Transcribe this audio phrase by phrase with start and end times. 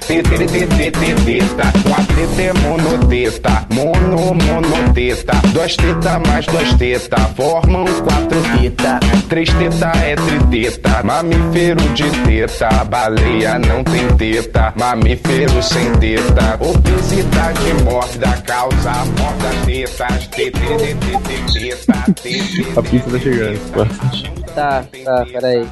[0.07, 0.91] teta,
[1.25, 9.49] teta, uma teta monoteta, mono, monoteta, duas teta mais duas teta, formam quatro teta, três
[9.53, 18.41] teta é triteta, mamífero de teta, baleia não tem teta, mamífero sem teta, obesidade mórbida
[18.45, 21.19] causa morte das tetas, teta, teta,
[21.53, 24.31] teta, A pizza tá chegando.
[24.53, 25.65] Tá, tá, peraí.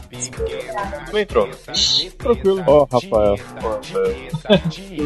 [1.05, 1.49] Como entrou?
[2.17, 2.63] Tranquilo.
[2.67, 3.35] Ó, Rafael.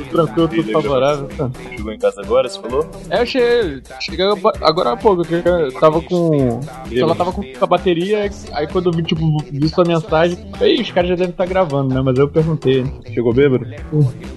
[0.09, 1.27] Tranquilo, tudo favorável.
[1.37, 1.51] tá?
[1.75, 2.89] Chegou em casa agora, você falou?
[3.09, 4.25] É, eu cheguei, cheguei
[4.61, 6.59] agora há pouco, eu tava com.
[6.91, 10.91] Ela tava com a bateria, aí quando eu vi, tipo, vi sua mensagem, aí os
[10.91, 12.01] caras já devem estar gravando, né?
[12.01, 12.85] Mas eu perguntei.
[13.13, 13.65] Chegou bêbado?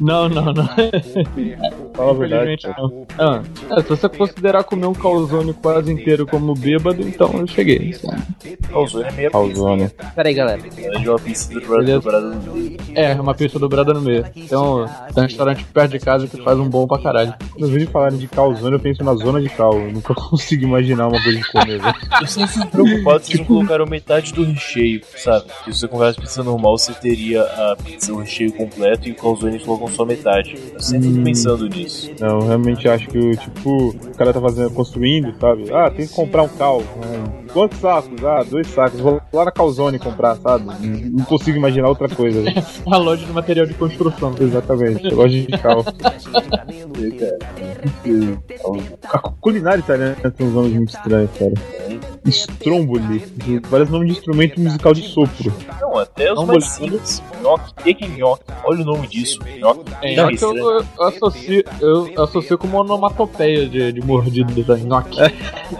[0.00, 0.66] Não, não, não.
[1.96, 2.56] Fala a verdade.
[2.76, 3.06] Não.
[3.18, 7.94] Ah, é, se você considerar comer um calzone quase inteiro como bêbado, então eu cheguei.
[8.70, 9.90] Calzone é meia Calzone.
[10.14, 10.60] Peraí, galera.
[10.60, 12.76] de uma pizza dobrada, no meio.
[12.94, 14.26] É, uma pizza dobrada no meio.
[14.36, 17.34] Então, tem um restaurante perto de casa que faz um bom pra caralho.
[17.52, 19.74] Quando eu vejo falarem de calzone, eu penso na zona de cal.
[19.74, 21.80] Eu nunca consigo imaginar uma coisa de comer.
[22.20, 25.46] Eu sempre fico preocupado se não colocaram metade do recheio, sabe?
[25.64, 29.54] Se você comprasse pizza normal, você teria a pizza, o recheio completo e o calzone
[29.54, 30.58] eles colocam só metade.
[30.74, 31.85] Eu sempre fico pensando nisso.
[32.20, 35.72] Não, eu realmente acho que, tipo, o cara tá fazendo, construindo, sabe?
[35.72, 36.80] Ah, tem que comprar um cal.
[36.80, 38.22] Hum, Quantos sacos?
[38.24, 39.00] Ah, dois sacos.
[39.00, 40.64] Vou lá na calzone comprar, sabe?
[41.10, 42.42] Não consigo imaginar outra coisa.
[42.90, 44.34] A loja de material de construção.
[44.38, 45.08] Exatamente.
[45.14, 45.84] Gosto de cal.
[49.04, 51.52] A culinária italiana tem uns nomes muito estranhos, cara.
[52.30, 53.22] Stromboli.
[53.70, 55.52] Parece nome de instrumento musical de sopro.
[55.80, 57.22] Não, até os mais simples.
[57.42, 58.44] Nhoque, que nhoque?
[58.64, 59.38] Olha o nome disso.
[59.58, 59.92] Nhoque.
[60.02, 65.18] É, nhoque eu, eu associo, eu associo com uma onomatopeia de, de mordida da nhoque.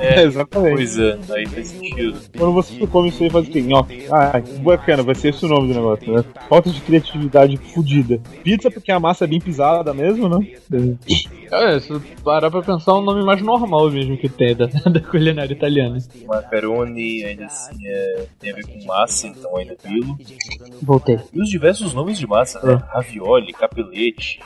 [0.00, 0.74] É, exatamente.
[0.74, 2.18] Pois é, aí faz sentido.
[2.36, 3.60] Quando você come isso aí, faz o quê?
[3.60, 4.06] Nhoque.
[4.10, 6.24] Ah, bacana, vai ser esse o nome do negócio, né?
[6.48, 8.20] Falta de criatividade fodida.
[8.42, 10.46] Pizza, porque a massa é bem pisada mesmo, né?
[11.50, 15.00] É, se parar pra pensar, é um nome mais normal mesmo que tem da, da
[15.00, 15.98] culinária italiana.
[16.36, 20.16] Macaroni ainda assim é, tem a ver com massa, então ainda é pilo.
[20.82, 21.18] Voltei.
[21.32, 22.82] E os diversos nomes de massa, né?
[22.92, 24.40] Ravioli, capelete,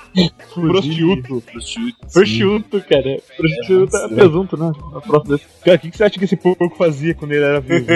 [0.55, 1.41] Prosciutto.
[1.43, 2.07] prosciutto.
[2.13, 3.21] Prosciutto, cara.
[3.37, 4.73] Prosciutto é presunto, né?
[4.95, 5.49] A próxima desse.
[5.65, 7.87] Cara, o que, que você acha que esse porco fazia quando ele era vivo?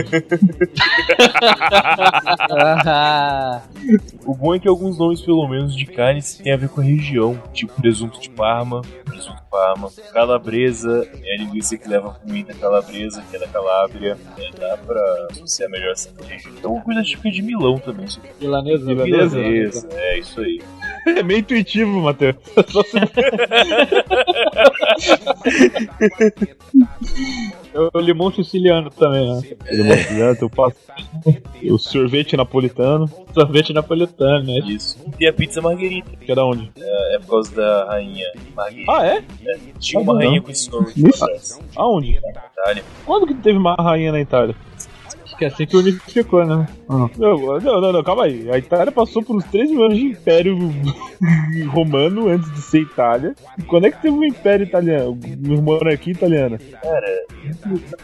[2.51, 3.63] Ah,
[4.27, 6.85] O bom é que alguns nomes, pelo menos, de carnes têm a ver com a
[6.85, 12.15] região, tipo presunto de Parma, presunto de Parma, calabresa, é a linguiça que leva a
[12.15, 16.53] comida calabresa, que é da Calábria, é, dá pra associar melhor essa região.
[16.59, 18.05] Então, uma coisa típica de Milão também.
[18.05, 18.31] isso aqui.
[18.41, 19.39] Milanesa, Milanesa?
[19.39, 20.61] Milanesa, é isso aí.
[21.07, 22.35] é meio intuitivo, Matheus.
[27.75, 29.43] É o limão siciliano também, né?
[30.41, 30.77] eu faço
[31.73, 34.61] o sorvete napolitano, Sorvete napolitano, né?
[34.67, 34.97] Isso.
[35.09, 36.71] E tem a pizza marguerita, que é da onde?
[36.77, 38.93] é por causa da rainha Margherita.
[38.93, 39.25] Ah, é?
[39.81, 40.43] Tinha uma Ah, rainha não.
[40.43, 40.87] com esse nome
[41.77, 42.11] Aonde?
[42.13, 42.85] Itália.
[43.05, 44.55] Quando que teve uma rainha na Itália?
[45.35, 46.67] Acho que é assim que unificou, né?
[46.89, 48.49] Não, não, não, não, calma aí.
[48.51, 50.57] A Itália passou por uns 3 mil anos de império
[51.71, 53.35] romano antes de ser Itália.
[53.59, 55.19] E quando é que teve um império italiano?
[55.45, 56.59] Uma monarquia italiana?
[56.81, 57.07] Cara,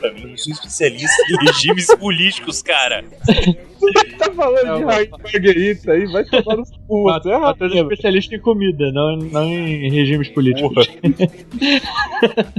[0.00, 3.04] pra mim, eu não sou especialista em regimes políticos, cara.
[4.18, 6.06] Tá falando Não, de rainha marguerita aí?
[6.06, 7.04] Vai tomar cu.
[7.04, 10.86] Você é Matheus é especialista em comida, não, não em regimes políticos.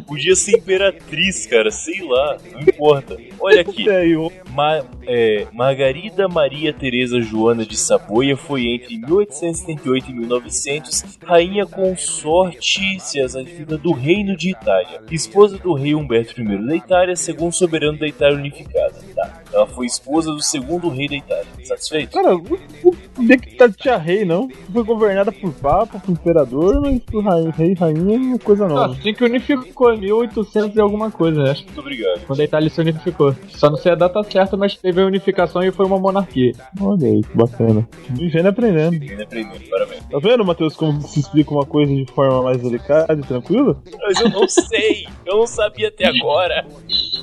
[0.08, 3.18] Podia ser imperatriz, cara, sei lá, não importa.
[3.40, 4.32] Olha aqui, É, eu-
[4.62, 13.00] Ma- é, Margarida Maria Teresa Joana de Saboia foi entre 1878 e 1900 rainha consorte
[13.00, 18.08] significa, do Reino de Itália, esposa do rei Humberto I da Itália, segundo soberano da
[18.08, 18.94] Itália unificada.
[19.16, 19.42] Tá.
[19.52, 21.48] Ela foi esposa do segundo rei da Itália.
[21.64, 22.12] Satisfeito?
[22.12, 22.96] Cara, o- o-
[23.30, 24.50] é que tá tia rei, não?
[24.72, 28.94] Foi governada por papa, por imperador, mas por rei, rainha é coisa Ah, nova.
[28.94, 31.66] assim que unificou em 1800 e alguma coisa, acho.
[31.66, 32.22] Muito obrigado.
[32.26, 33.36] Quando a Itália se unificou.
[33.50, 36.54] Só não sei a data certa, mas teve a unificação e foi uma monarquia.
[36.80, 37.88] Olha aí, que bacana.
[38.10, 38.94] Vivendo e aprendendo.
[39.02, 40.04] Ainda aprendendo, parabéns.
[40.10, 43.82] Tá vendo, Matheus, como se explica uma coisa de forma mais delicada e tranquila?
[44.02, 46.66] Mas eu não sei, eu não sabia até agora.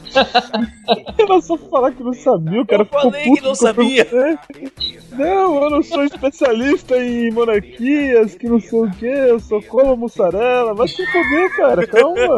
[1.18, 4.06] Era só falar que não sabia, o cara Eu falei que não sabia.
[5.12, 9.96] Não, eu não sou especialista em monarquias, que não sei o que, eu sou como
[9.96, 10.74] mussarela.
[10.74, 12.36] Vai se foder, cara, calma.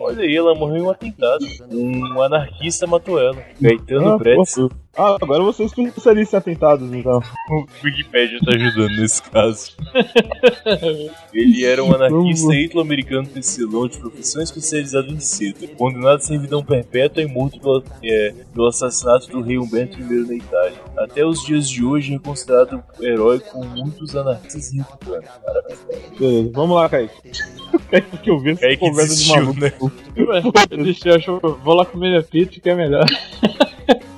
[0.00, 1.44] Olha aí, ela morreu em um atentado.
[1.70, 3.42] Um anarquista matou ela.
[3.60, 4.56] Gaetano Ah, Pretz.
[4.98, 7.20] Ah, agora vocês especialistas em atentados, então.
[7.50, 9.72] O Wikipedia tá ajudando nesse caso.
[11.34, 17.22] Ele era um anarquista ítalo-americano tecelão de profissão especializado em seda, condenado a servidão perpétua
[17.22, 20.78] e morto pelo, é, pelo assassinato do rei Humberto I na Itália.
[20.96, 25.28] Até os dias de hoje é considerado herói com muitos anarquistas republicanos.
[25.44, 25.78] Parabéns.
[26.18, 27.14] Beleza, vamos lá, Kaique.
[27.90, 29.60] Kaique que eu vi essa Kaique conversa de desistiu, maluco.
[29.60, 29.72] né?
[30.72, 33.04] Ué, Deixa eu acho, vou lá comer minha pizza que é melhor.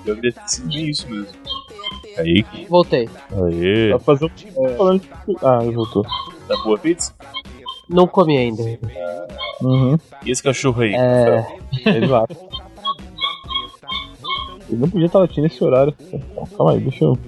[0.09, 1.27] Eu ter sido bem isso mesmo.
[2.17, 2.67] Kaique.
[2.69, 3.09] Voltei.
[3.33, 3.99] Aê.
[4.01, 4.65] Fazer um.
[4.65, 5.09] é, falando de-
[5.43, 6.03] Ah, ele voltou.
[6.49, 7.13] Tá boa pizza?
[7.89, 8.63] Não comi ainda.
[9.63, 9.99] Uhum.
[10.25, 10.95] E esse cachorro aí?
[10.95, 11.47] É.
[11.87, 12.37] Exato.
[14.69, 15.95] Ele não podia estar latindo nesse horário.
[16.57, 17.19] Calma aí, deixa eu.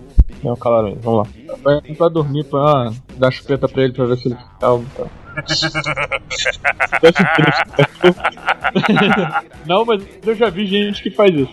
[0.43, 1.57] Não, calaram aí, vamos lá.
[1.63, 4.87] Vai pra dormir pra dar chupeta pra ele pra ver se ele fica calmo.
[4.97, 5.07] Tá.
[9.67, 11.51] Não, mas eu já vi gente que faz isso.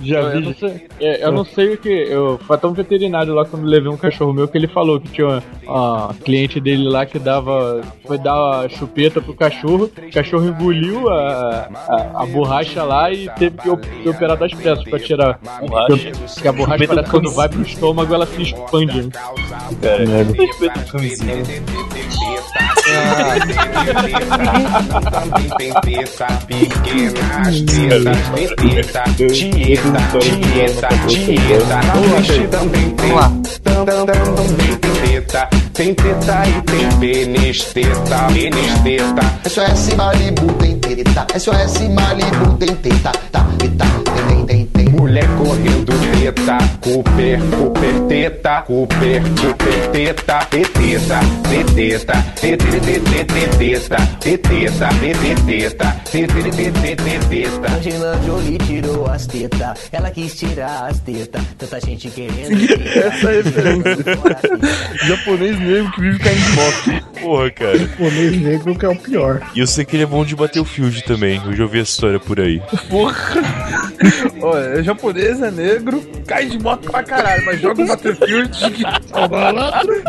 [0.00, 0.46] Já Eu, eu vi.
[0.46, 1.88] não sei, é, eu não sei o que.
[1.88, 5.08] Eu fui até um veterinário lá quando levei um cachorro meu que ele falou que
[5.08, 7.82] tinha uma, uma cliente dele lá que dava.
[8.06, 13.28] Foi dar a chupeta pro cachorro, o cachorro engoliu a, a, a borracha lá e
[13.38, 15.38] teve que op- ser operado às pressas pra tirar.
[15.60, 16.12] Borracha.
[16.34, 19.02] Porque a borracha parece quando vai pro estômago ela se expande.
[19.02, 19.10] né?
[19.82, 20.34] Cara, Merda.
[20.34, 20.84] chupeta
[33.64, 34.58] Vamos
[35.00, 39.38] teta, Tem teta e tem teta, teta, teta,
[39.96, 44.07] Malibu tem teta, é teta, Malibu tem teta, tá, teta, tá
[44.88, 52.22] mulher correndo teta, Cooper, Cooper, teta, Cooper, Cooper, teta, teta, teta, teta, teta,
[53.58, 53.96] teta,
[55.48, 57.72] teta, teteteteteteta.
[57.72, 62.58] Angelina Jolie tirou as tetas, ela quis tirar as tetas, tanta gente querendo.
[62.88, 63.96] Essa é referência.
[65.06, 67.20] Japonês mesmo que vive caindo de moto.
[67.20, 67.78] Porra, cara.
[67.78, 69.42] Japonês negro que é o pior.
[69.54, 71.80] E eu sei que ele é bom de bater o field também, eu já ouvi
[71.80, 72.60] essa história por aí.
[72.88, 73.42] Porra!
[74.40, 78.50] Olha, é japonês, é negro, cai de moto pra caralho, mas joga o Battlefield.
[79.30, 80.02] Malandro.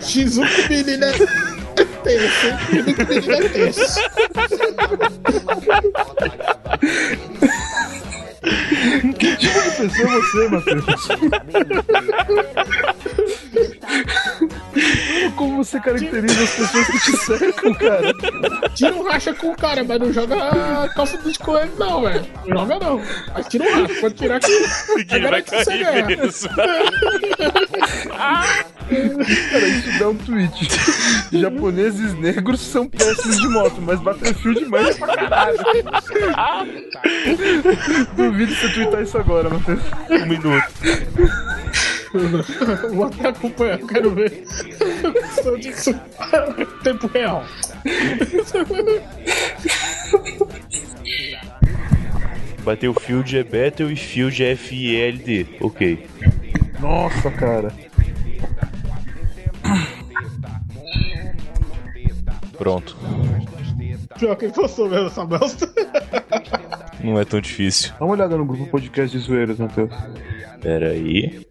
[0.00, 1.12] Shizuku menina é
[2.02, 2.56] tenso, hein?
[2.72, 4.00] Shizuku menina é tenso.
[9.18, 10.84] que tipo de pessoa é você, Matheus?
[15.36, 18.12] Como você caracteriza as pessoas que te cercam, cara?
[18.74, 22.26] Tira um racha com o cara, mas não joga a calça dos coelhos, não, velho.
[22.46, 23.02] Não joga não.
[23.34, 24.52] Mas tira um racha, pode tirar que.
[25.14, 26.06] Ele vai que você cair ganha.
[26.06, 26.48] mesmo.
[29.50, 30.68] Cara, isso dá um tweet.
[31.32, 35.58] Japoneses negros são péssimos de moto, mas Battlefield manda pra caralho.
[38.16, 39.80] Duvido você twittar isso agora, Matheus.
[40.10, 40.64] Um minuto.
[42.94, 44.30] Vou até acompanhar, eu quero ver.
[44.30, 45.94] Questão disso.
[46.82, 47.44] Tempo real.
[52.64, 55.46] Battlefield é Battle e Field é F-I-L-D.
[55.60, 56.06] Ok.
[56.80, 57.72] Nossa, cara.
[62.58, 62.96] Pronto.
[64.18, 65.70] Pior que passou mesmo essa bosta.
[67.04, 67.92] Não é tão difícil.
[67.98, 69.90] Dá uma olhada no grupo podcast de zoeiras, Matheus.
[70.60, 71.46] Pera aí.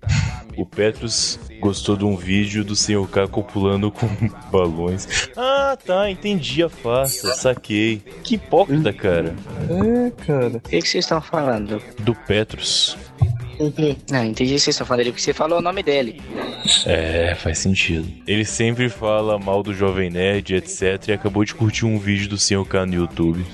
[0.58, 3.08] O Petrus gostou de um vídeo do Sr.
[3.08, 4.08] K copulando com
[4.52, 5.30] balões.
[5.36, 8.02] Ah, tá, entendi a farsa, saquei.
[8.24, 9.36] Que hipócrita, cara.
[9.70, 10.58] É, cara.
[10.58, 11.82] O que, que vocês estão falando?
[12.00, 12.16] Do
[13.58, 13.96] Petrus.
[14.10, 16.22] Não, entendi o que vocês estão falando dele, porque você falou o nome dele.
[16.86, 18.08] É, faz sentido.
[18.28, 21.08] Ele sempre fala mal do Jovem Nerd, etc.
[21.08, 22.66] E acabou de curtir um vídeo do Sr.
[22.66, 23.46] K no YouTube.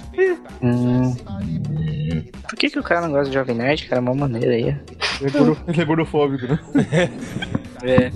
[0.62, 1.15] Hum.
[2.48, 3.88] Por que, que o cara não gosta de Jovem Nerd?
[3.88, 4.75] Cara, é uma maneira aí.
[5.22, 6.60] Ele é, é gordofóbico, né?
[7.84, 8.12] É.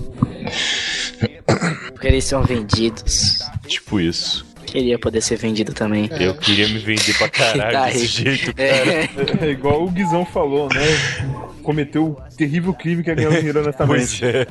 [1.92, 3.40] Porque eles são vendidos.
[3.68, 4.46] Tipo isso.
[4.66, 6.10] Queria poder ser vendido também.
[6.20, 8.70] Eu queria me vender pra caralho Tá desse jeito, cara.
[8.70, 9.10] É.
[9.42, 10.82] É igual o Guizão falou, né?
[11.66, 14.22] Cometeu o terrível crime que é ganhar dinheiro honestamente.
[14.22, 14.46] Pois é.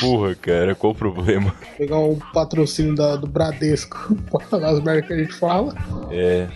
[0.00, 1.54] Porra, cara, qual o problema?
[1.76, 5.74] Pegar um patrocínio da- do Bradesco pra falar as merdas que a gente fala.
[6.10, 6.46] É.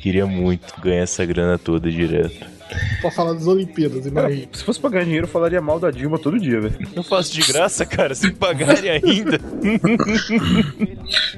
[0.00, 2.56] Queria muito ganhar essa grana toda direto.
[3.00, 4.48] Pra falar das Olimpíadas, imagina.
[4.52, 6.76] Se fosse pra ganhar dinheiro, eu falaria mal da Dilma todo dia, velho.
[6.96, 9.38] Eu faço de graça, cara, sem pagarem ainda.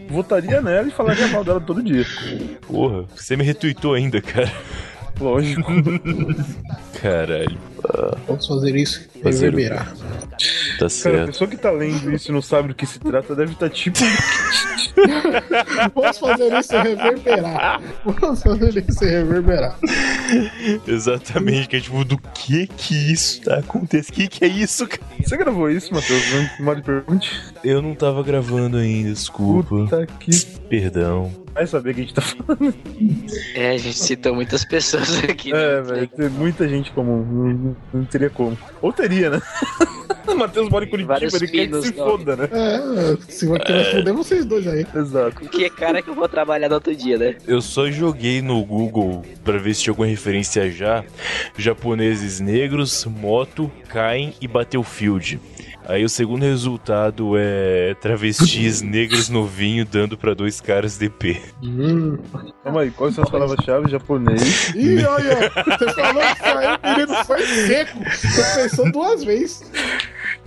[0.08, 2.06] Votaria nela e falaria mal dela todo dia.
[2.66, 4.50] Porra, você me retweetou ainda, cara.
[5.20, 5.70] Lógico.
[7.00, 7.58] Caralho.
[8.26, 9.92] Vamos fazer isso e Fazer o reverberar.
[9.92, 9.96] Tá
[10.78, 11.26] Cara, a certo.
[11.26, 13.98] pessoa que tá lendo isso e não sabe do que se trata deve estar tipo.
[15.94, 17.80] Vamos fazer isso reverberar.
[18.04, 19.78] Vamos fazer isso reverberar.
[20.86, 24.14] Exatamente, que é tipo, do que que isso tá acontecendo?
[24.14, 25.02] Que que é isso, cara?
[25.22, 26.22] Você gravou isso, Matheus?
[26.58, 27.40] Não Mole pergunte.
[27.62, 29.68] Eu não tava gravando ainda, desculpa.
[29.68, 30.30] Puta que.
[30.68, 31.30] Perdão.
[31.54, 32.74] Vai saber o que a gente tá falando.
[33.54, 35.52] É, a gente citou muitas pessoas aqui.
[35.52, 35.58] né?
[35.78, 36.08] É, velho.
[36.08, 37.24] Tem muita gente comum.
[37.24, 38.56] Não, não teria como.
[38.80, 39.42] Ou teria, né?
[40.28, 42.49] O Matheus mora em Curitiba, ele quer que se foda, né?
[42.50, 44.87] É, se vai querer responder vocês dois aí.
[44.94, 45.49] Exato.
[45.49, 47.37] Que cara que eu vou trabalhar no outro dia, né?
[47.47, 51.04] Eu só joguei no Google pra ver se tinha alguma referência já.
[51.56, 55.40] Japoneses negros, moto, caem e Battlefield.
[55.88, 61.40] Aí o segundo resultado é travestis negros no vinho dando pra dois caras DP.
[61.62, 62.18] Hum.
[62.62, 64.68] Calma aí, quais são as palavras-chave japonês?
[64.75, 67.99] Ih, olha, você falou aí, o menino foi seco.
[68.04, 69.62] Você pensou duas vezes.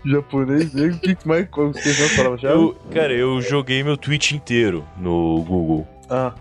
[0.06, 1.48] Japonês, o que mais?
[1.50, 2.54] Quais são as palavras-chave?
[2.54, 5.88] Eu, cara, eu joguei meu tweet inteiro no Google.
[6.10, 6.34] Ah.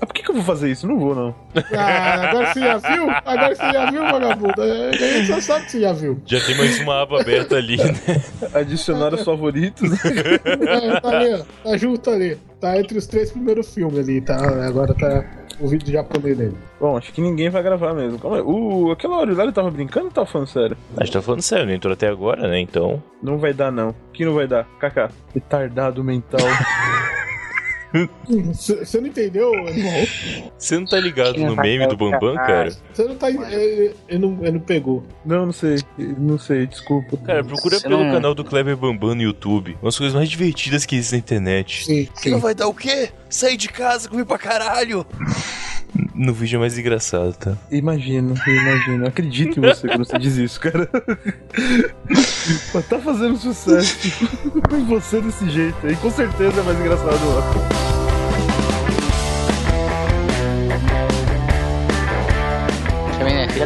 [0.00, 0.86] Ah, por que, que eu vou fazer isso?
[0.86, 1.34] Não vou, não.
[1.72, 3.08] Ah, agora você já viu?
[3.10, 4.62] Agora você já viu, vagabundo?
[4.62, 6.20] É, Aí você sabe que você já viu.
[6.26, 7.94] Já tem mais uma aba aberta ali, né?
[8.52, 9.90] Adicionar os favoritos.
[10.04, 11.70] É, tá ali, ó.
[11.70, 12.36] Tá junto ali.
[12.60, 14.36] Tá entre os três primeiros filmes ali, tá?
[14.66, 15.24] Agora tá
[15.60, 16.56] o vídeo japonês dele.
[16.80, 18.18] Bom, acho que ninguém vai gravar mesmo.
[18.18, 18.42] Calma aí.
[18.42, 20.76] O, aquela hora lá ele tava brincando ou tava falando sério?
[20.96, 22.60] A gente tá falando sério, não entrou até agora, né?
[22.60, 23.02] Então.
[23.22, 23.94] Não vai dar, não.
[24.12, 24.66] Que não vai dar?
[24.78, 25.10] Kaká.
[25.32, 26.40] Retardado mental.
[28.52, 29.92] Você não entendeu, animal?
[30.58, 32.70] Você não tá ligado no meme do Bambam, cara?
[32.92, 33.30] Você não tá.
[33.30, 35.04] Ele, ele não, ele não pegou.
[35.24, 35.78] não, não sei.
[35.96, 37.16] Não sei, desculpa.
[37.18, 39.76] Cara, procura Você pelo não- canal do Kleber Bambam no YouTube.
[39.80, 41.84] Uma das coisas mais divertidas que existem na internet.
[41.84, 42.38] Sim, sim.
[42.38, 43.10] vai dar o quê?
[43.30, 45.06] Sair de casa, comer pra caralho.
[46.14, 47.56] No vídeo é mais engraçado, tá?
[47.70, 49.06] Imagino, imagino.
[49.06, 50.88] Acredito em você quando você diz isso, cara.
[52.72, 53.96] Mas tá fazendo sucesso.
[54.72, 55.96] em você desse jeito aí.
[55.96, 58.03] Com certeza é mais engraçado lá.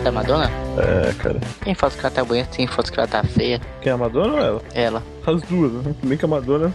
[0.09, 0.51] Da Madonna?
[0.79, 1.41] É, cara.
[1.63, 3.61] Tem foto que ela tá bonita, tem foto que ela tá feia.
[3.81, 4.63] Quem é a Madonna ou ela?
[4.75, 5.03] Ela.
[5.27, 5.95] As duas, né?
[6.03, 6.75] Bem que a Madonna,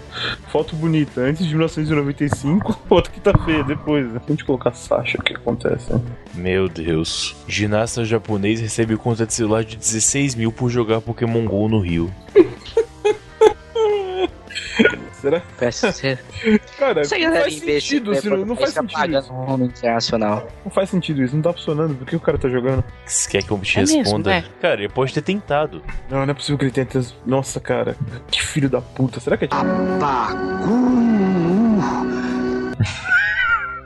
[0.50, 4.22] foto bonita, antes de 1995, outra que tá feia depois, né?
[4.24, 6.00] A gente colocar Sasha, o que acontece, né?
[6.36, 7.36] Meu Deus.
[7.48, 12.14] Ginasta japonês recebe conta de celular de 16 mil por jogar Pokémon GO no Rio.
[15.24, 15.42] Será?
[15.58, 16.20] Parece ser.
[16.78, 19.32] Cara, Essa não galera faz sentido, né, assim, não, não faz sentido isso.
[19.34, 20.48] um internacional.
[20.66, 21.96] Não faz sentido isso, não tá funcionando.
[21.96, 22.84] Por que o cara tá jogando?
[23.06, 24.30] Você quer que eu te É mesmo, responda?
[24.32, 24.46] né?
[24.62, 25.82] Cara, ele pode ter tentado.
[26.10, 26.86] Não, não é possível que ele tenha...
[26.86, 27.96] tes- Nossa, cara,
[28.30, 29.22] que filho da puta.
[29.22, 29.62] Será que é tipo...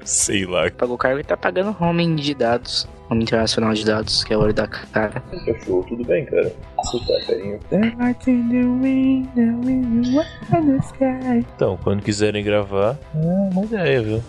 [0.03, 0.71] Sei lá.
[0.71, 2.87] Pagou caro e tá pagando home de dados.
[3.11, 5.21] Internacional de dados, que é o olho da cara.
[5.45, 6.53] Cachorro, tudo bem, cara?
[6.77, 7.59] Você tá, carinho?
[11.55, 14.23] Então, quando quiserem gravar, é uma ideia, viu?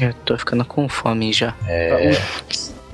[0.00, 1.54] Eu tô ficando com fome já.
[1.68, 2.12] É.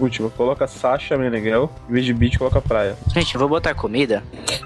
[0.00, 2.96] Última, coloca Sasha Meneghel, em vez de beat, coloca praia.
[3.14, 4.22] Gente, eu vou botar comida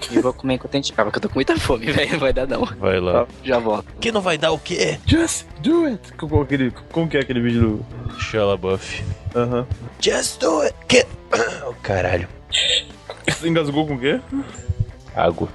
[0.09, 2.13] e vou comer enquanto a gente grava, que eu tô com muita fome, velho.
[2.13, 2.65] Não vai dar não.
[2.65, 3.27] Vai lá.
[3.43, 3.85] Já volto.
[3.99, 4.97] Que não vai dar o quê?
[5.05, 6.13] Just do it!
[6.13, 8.19] Como, aquele, como que é aquele vídeo do...
[8.19, 9.03] Shala Buff.
[9.35, 9.67] Aham.
[9.99, 10.75] Just do it.
[10.87, 11.05] Que...
[11.67, 12.29] Oh, caralho.
[13.27, 14.21] Você engasgou com o quê?
[15.13, 15.49] Água.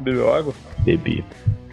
[0.00, 0.54] Bebeu água?
[0.78, 1.22] Bebi.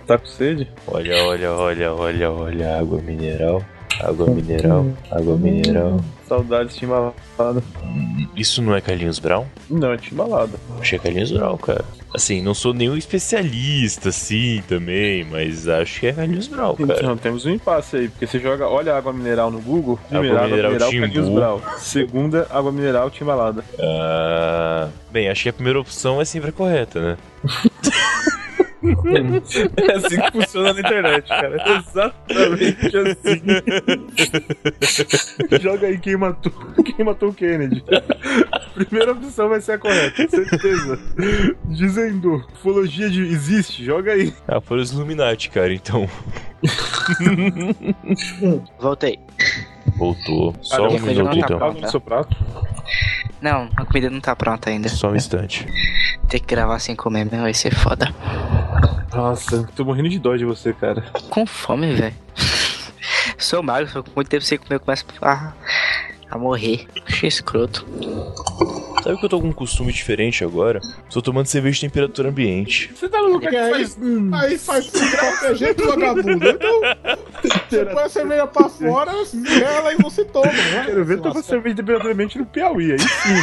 [0.06, 0.68] Tá com sede?
[0.88, 2.80] Olha, olha, olha, olha, olha.
[2.80, 3.64] Água mineral.
[4.02, 4.86] Água mineral.
[5.12, 6.00] Água mineral.
[6.34, 7.14] Saudades de embalada.
[8.36, 9.46] Isso não é Carlinhos Brown?
[9.70, 10.58] Não, é de embalada.
[10.80, 11.86] Achei Carlinhos Brown, cara.
[12.12, 17.00] Assim, não sou nenhum especialista, assim, também, mas acho que é Carlinhos Brown, cara.
[17.00, 20.38] Então, temos um impasse aí, porque você joga, olha água mineral no Google, Água primeiro,
[20.38, 21.02] água mineral mineral, Timbu.
[21.06, 21.62] Carlinhos Brau.
[21.78, 23.64] Segunda, água mineral Timbalada.
[23.80, 27.18] Ah, bem, acho que a primeira opção é sempre a correta, né?
[29.78, 31.56] É assim que funciona na internet, cara.
[31.80, 33.42] Exatamente assim.
[35.62, 36.52] Joga aí quem matou,
[36.84, 37.84] quem matou o Kennedy.
[38.74, 41.00] Primeira opção vai ser a correta, certeza.
[41.66, 44.34] Dizendo, ufologia de existe, joga aí.
[44.48, 46.10] Ah, foram os Illuminati, cara, então.
[48.80, 49.20] Voltei.
[49.98, 50.56] Voltou.
[50.62, 51.58] Só um minuto, tá então.
[51.58, 51.82] pronto.
[51.82, 52.36] no seu prato.
[53.44, 54.88] Não, a comida não tá pronta ainda.
[54.88, 55.68] Só um instante.
[56.30, 58.16] Ter que gravar sem comer mesmo vai ser foda.
[59.14, 61.02] Nossa, tô morrendo de dó de você, cara.
[61.30, 62.16] Com fome, velho.
[63.38, 65.52] Sou magro, só com muito tempo sem comer, eu começo a,
[66.34, 66.88] a morrer.
[67.06, 67.86] Achei escroto.
[69.04, 70.80] Sabe que eu tô com um costume diferente agora?
[71.12, 72.90] Tô tomando cerveja de temperatura ambiente.
[72.96, 73.98] Você tá no lugar Que faz.
[74.02, 76.32] Hum, aí faz de qualquer jeito, vagabundo.
[76.32, 76.80] Então,
[77.70, 80.84] Você põe a cerveja pra fora, ela e você toma, né?
[80.86, 83.36] Quero ver tomar cerveja de ambiente no Piauí, aí sim.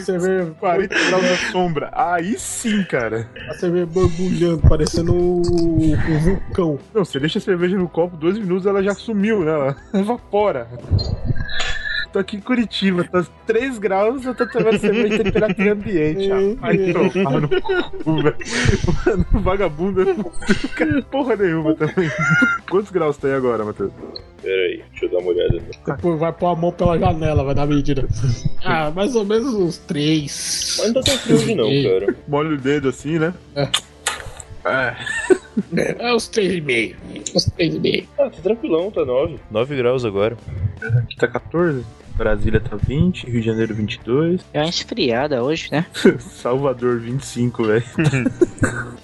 [0.04, 1.90] cerveja 40 graus na sombra.
[1.92, 3.28] Aí sim, cara.
[3.48, 6.78] A cerveja borbulhando, parecendo um, um vulcão.
[6.94, 9.73] Não, você deixa a cerveja no copo, dois minutos ela já sumiu, né?
[9.92, 10.68] Evapora.
[12.12, 16.30] Tô aqui em Curitiba, tá 3 graus, eu tô tomando cerveja temperatura ambiente.
[16.62, 18.36] Ai tomar no cu, velho.
[19.04, 22.08] Mano, vagabundo é porra nenhuma também.
[22.70, 23.92] Quantos graus tem agora, Matheus?
[24.40, 25.60] Pera aí, deixa eu dar uma olhada.
[26.18, 28.06] Vai pôr a mão pela janela, vai dar medida.
[28.66, 30.76] Ah, mais ou menos uns 3.
[30.78, 32.16] Mas não tá tão frio não, cara.
[32.26, 33.34] Molha o dedo assim, né?
[33.54, 33.68] É.
[34.64, 34.96] É,
[35.98, 36.94] é uns 3,5
[37.34, 38.06] últimas três BR.
[38.18, 39.38] Ah, tá tranquilão, tá 9.
[39.50, 40.36] 9 graus agora.
[40.98, 41.84] Aqui tá 14.
[42.16, 44.40] Brasília tá 20, Rio de Janeiro 22.
[44.52, 45.84] É uma esfriada hoje, né?
[46.20, 47.84] Salvador 25, velho.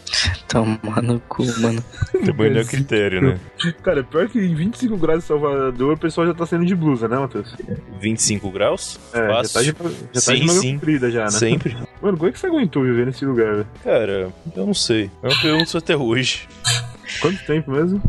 [0.46, 1.82] Toma no cu, mano.
[2.25, 3.40] Também não é critério, né?
[3.82, 7.08] Cara, pior que em 25 graus em Salvador, o pessoal já tá saindo de blusa,
[7.08, 7.54] né, Matheus?
[8.00, 8.99] 25 graus?
[9.12, 9.64] É, tá Fácil.
[9.64, 11.30] já tá de, já sim, tá de manga comprida já, né?
[11.30, 11.76] Sempre.
[12.00, 13.68] Mano, como é que você aguentou viver nesse lugar, velho?
[13.82, 15.10] Cara, eu não sei.
[15.22, 16.49] É uma pergunta até hoje.
[17.21, 18.00] Quanto tempo mesmo?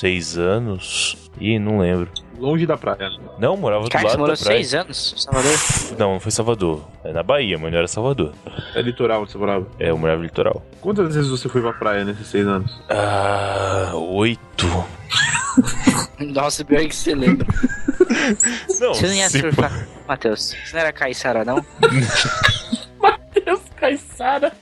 [0.00, 1.16] Seis anos?
[1.40, 2.10] Ih, não lembro.
[2.38, 3.10] Longe da praia.
[3.38, 4.58] Não, morava do Cara, você lado morou da praia.
[4.58, 5.52] seis anos em Salvador?
[5.98, 6.84] Não, não foi Salvador.
[7.04, 8.32] É na Bahia, mas não era Salvador.
[8.76, 9.66] É litoral onde você morava.
[9.78, 10.64] É, eu morava no litoral.
[10.80, 12.80] Quantas vezes você foi pra praia nesses seis anos?
[12.88, 14.66] Ah, oito.
[16.20, 17.46] Nossa, pior que você lembra.
[18.80, 20.54] Não, Você não ia se surfar, Matheus?
[20.64, 21.56] Você não era Caissara, não?
[23.80, 24.52] Caissara.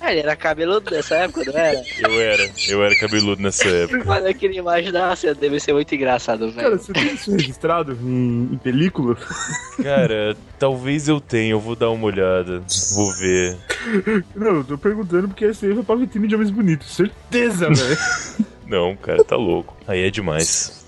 [0.00, 1.82] Ah, ele era cabeludo nessa época, não era?
[2.00, 4.04] Eu era, eu era cabeludo nessa época.
[4.04, 6.78] Mano, eu queria imaginar, você deve ser muito engraçado, Cara, velho.
[6.82, 9.16] você tem isso registrado em, em película?
[9.82, 12.62] Cara, talvez eu tenha, eu vou dar uma olhada.
[12.94, 13.56] Vou ver.
[14.34, 16.94] Não, eu tô perguntando porque esse aí foi pra vitrine de homens bonitos.
[16.94, 17.98] Certeza, velho.
[18.66, 19.76] Não, cara, tá louco.
[19.86, 20.84] Aí é demais.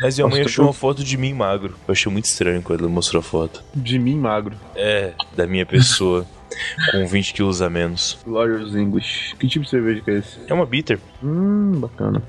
[0.00, 1.74] Mas minha mãe achou uma foto de mim magro.
[1.86, 3.62] Eu achei muito estranho quando ela mostrou a foto.
[3.74, 4.56] De mim magro.
[4.74, 6.26] É, da minha pessoa.
[6.90, 8.18] com 20 quilos a menos.
[8.26, 9.34] Lawyers English.
[9.36, 10.38] Que tipo de cerveja que é esse?
[10.48, 10.98] É uma bitter.
[11.22, 12.22] Hum, bacana.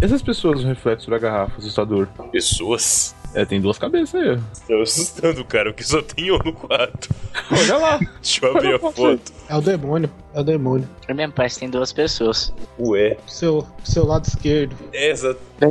[0.00, 2.08] Essas pessoas no reflexo da garrafa, assustador.
[2.30, 3.14] Pessoas?
[3.34, 4.30] É, tem duas cabeças aí.
[4.30, 4.36] ó.
[4.68, 7.08] Tá assustando, cara, porque só tem eu no quarto.
[7.50, 7.98] Olha lá.
[8.20, 9.20] Deixa eu abrir a foto.
[9.48, 10.88] É o demônio, é o demônio.
[11.08, 12.52] É mesmo, parece que tem duas pessoas.
[12.78, 13.16] Ué.
[13.26, 14.76] Seu, seu lado esquerdo.
[14.92, 15.14] É.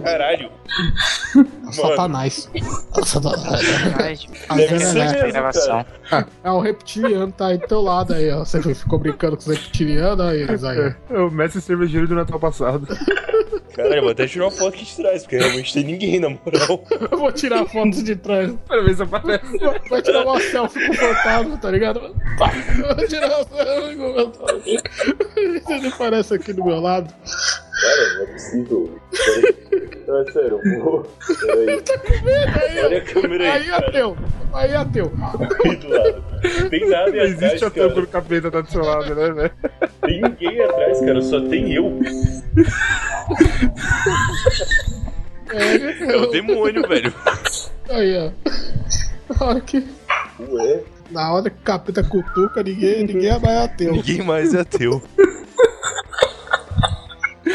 [0.03, 0.49] Caralho.
[1.35, 2.49] É o Satanás.
[2.55, 3.61] É o Satanás.
[4.55, 5.85] Deve Zé ser mesmo,
[6.43, 8.43] É o reptiliano, tá aí do teu lado aí, ó.
[8.43, 10.95] Você ficou brincando com os reptilianos aí, eles aí.
[11.09, 12.87] É o mestre cervejeiro do Natal passado.
[13.73, 16.29] Cara, eu vou até tirar uma foto aqui de trás, porque realmente tem ninguém, na
[16.29, 16.83] moral.
[17.11, 18.51] Eu vou tirar fotos de trás.
[18.67, 19.57] Pra ver se aparece.
[19.89, 22.15] Vai tirar uma selfie com o fantasma, tá ligado?
[22.37, 24.61] Pá, eu Vou tirar uma selfie com o fantasma.
[25.69, 27.13] Ele parece aqui do meu lado.
[27.81, 28.99] Cara, não é possível.
[30.07, 31.03] Não, é sério, eu vou.
[31.41, 31.81] Peraí.
[31.81, 33.87] Tá com medo aí, Olha a câmera aí, Aí cara.
[33.87, 34.17] ateu.
[34.53, 35.11] Aí ateu.
[35.65, 36.23] Aí do lado.
[36.69, 38.01] Tem nada Não existe atrás, a tampa cara.
[38.01, 39.51] do capeta tá do seu lado, né, velho?
[40.01, 41.99] Tem ninguém atrás, cara, só tem eu.
[45.53, 47.13] É o demônio, velho.
[47.89, 48.31] Aí, ó.
[49.39, 49.85] Na hora que,
[50.39, 50.79] Ué?
[51.09, 53.91] na hora que o capeta cutuca, ninguém, ninguém é mais ateu.
[53.93, 55.01] Ninguém mais é ateu.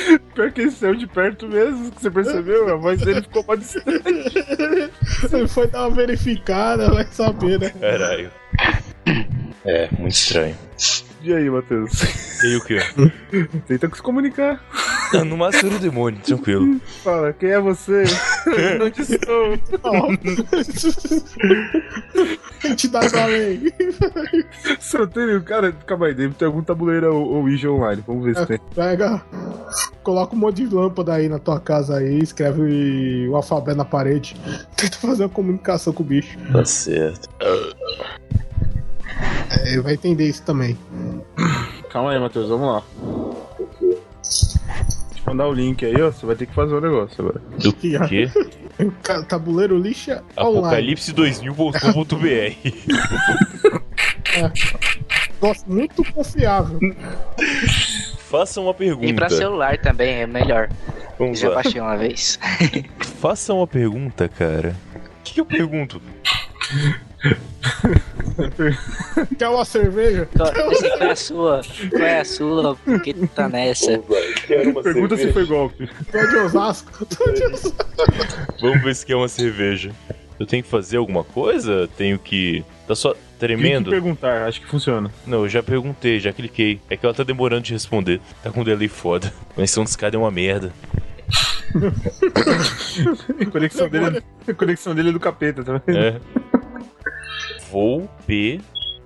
[0.35, 2.69] Pior que esse saiu de perto mesmo, que você percebeu?
[2.69, 3.87] A voz dele ficou mais distante.
[5.33, 7.71] Ele foi dar uma verificada, vai saber, né?
[7.81, 8.31] Caralho.
[9.65, 10.57] É, muito estranho.
[11.23, 12.03] E aí, Matheus?
[12.43, 12.79] E aí o quê?
[13.67, 14.63] Tenta se comunicar.
[15.13, 16.81] No máximo era o demônio, tranquilo.
[17.03, 18.05] Fala, quem é você?
[18.83, 19.53] Onde estou?
[22.65, 23.73] Entidade além.
[24.81, 28.03] Solteiro, cara, calma aí, deve ter algum tabuleiro ou, ou Ouija online.
[28.07, 28.59] Vamos ver se tem.
[28.75, 29.23] Pega,
[30.03, 34.37] coloca um monte de lâmpada aí na tua casa aí, escreve o alfabeto na parede.
[34.77, 36.37] Tenta fazer uma comunicação com o bicho.
[36.53, 37.29] Tá certo.
[39.51, 40.77] É, ele vai entender isso também.
[41.91, 42.83] Calma aí, Matheus, vamos lá.
[45.27, 46.11] Mandar o link aí, ó.
[46.11, 47.41] Você vai ter que fazer o negócio agora.
[47.59, 47.97] Do quê?
[49.29, 50.95] Tabuleiro lixa online.
[50.95, 52.57] Apocalipse2000.com.br
[55.43, 56.79] Nossa, muito confiável.
[58.31, 59.15] Faça uma E pergunta.
[59.15, 60.69] pra celular também é melhor.
[61.19, 61.55] Vamos Já lá.
[61.57, 62.39] baixei uma vez.
[63.21, 64.77] Faça uma pergunta, cara.
[64.95, 66.01] O que, que eu pergunto?
[69.39, 70.29] Quer uma cerveja?
[70.37, 71.61] Qual, assim, qual é a sua?
[71.91, 72.77] Qual é a sua?
[72.77, 73.99] Por que tu tá nessa?
[74.83, 75.89] Pergunta se foi golpe.
[76.11, 77.07] Tô de Osasco.
[77.07, 77.87] Tô de Osasco.
[78.61, 79.91] Vamos ver se quer uma cerveja.
[80.39, 81.89] Eu tenho que fazer alguma coisa?
[81.97, 82.65] Tenho que.
[82.87, 83.15] Tá só.
[83.39, 83.91] Tremendo?
[83.91, 85.11] Em perguntar, acho que funciona.
[85.27, 86.81] Não, eu já perguntei, já cliquei.
[86.89, 88.19] É que ela tá demorando de responder.
[88.43, 89.31] Tá com um delay foda.
[89.51, 90.73] A conexão desse cara é uma merda.
[93.39, 95.99] A conexão dele, a conexão dele é do capeta, tá vendo?
[95.99, 96.21] É.
[97.77, 98.59] Vou P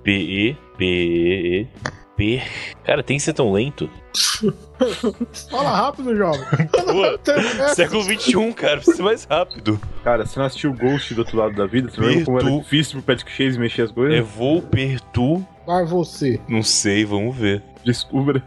[0.04, 1.68] P E P E E
[2.16, 2.40] P.
[2.84, 3.90] Cara, tem que ser tão lento.
[5.50, 6.68] Fala rápido, jovem.
[6.68, 7.18] Pô,
[7.74, 9.80] século XXI, cara, precisa ser mais rápido.
[10.04, 11.90] Cara, você não assistiu Ghost do outro lado da vida?
[11.90, 14.16] Você lembra como era difícil pro Patrick Chase mexer as coisas?
[14.16, 15.44] É vou Pertu.
[15.66, 16.40] Vai você.
[16.48, 17.60] Não sei, vamos ver.
[17.84, 18.40] Descubra.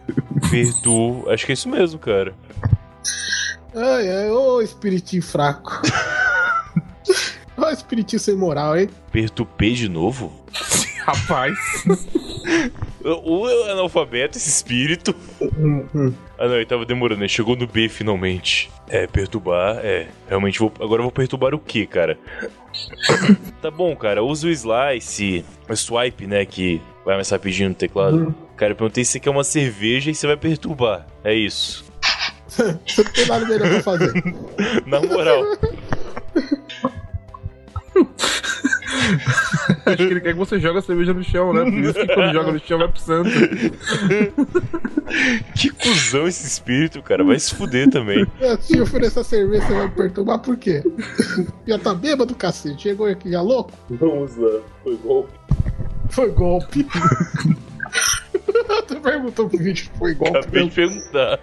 [0.49, 1.29] Pertu.
[1.29, 2.33] Acho que é isso mesmo, cara.
[3.75, 5.81] Ai, ai, ô espiritinho fraco.
[7.56, 8.89] Ô espiritinho sem moral, hein?
[9.12, 10.32] Pertu P de novo?
[11.06, 11.58] Rapaz.
[13.04, 15.13] Ou é analfabeto esse espírito.
[16.38, 18.72] Ah não, ele tava demorando, ele chegou no B finalmente.
[18.88, 20.08] É, perturbar, é.
[20.28, 20.72] Realmente vou.
[20.80, 22.18] Agora eu vou perturbar o que, cara?
[23.62, 26.46] tá bom, cara, usa o slice, o swipe, né?
[26.46, 28.34] Que vai mais rapidinho no teclado.
[28.56, 31.06] Cara, eu perguntei se você quer uma cerveja e você vai perturbar.
[31.24, 31.84] É isso.
[32.86, 34.13] Você não tem nada melhor pra fazer.
[34.86, 35.44] Na moral.
[39.86, 41.63] Acho que ele quer que você jogue a cerveja no chão, né?
[41.63, 43.30] Por isso que quando joga no chão vai pro santo.
[45.56, 47.24] que cuzão esse espírito, cara.
[47.24, 48.26] Vai se fuder também.
[48.39, 50.84] É, Se eu oferecer a cerveja, você vai me perturbar por quê?
[51.68, 52.84] Já tá bêbado, cacete.
[52.84, 53.72] Chegou aqui já louco?
[53.89, 54.60] Vamos lá.
[54.84, 55.34] Foi golpe.
[56.10, 56.88] Foi golpe.
[58.88, 60.38] Você perguntou pro vídeo foi golpe.
[60.39, 61.39] Acabei de perguntar.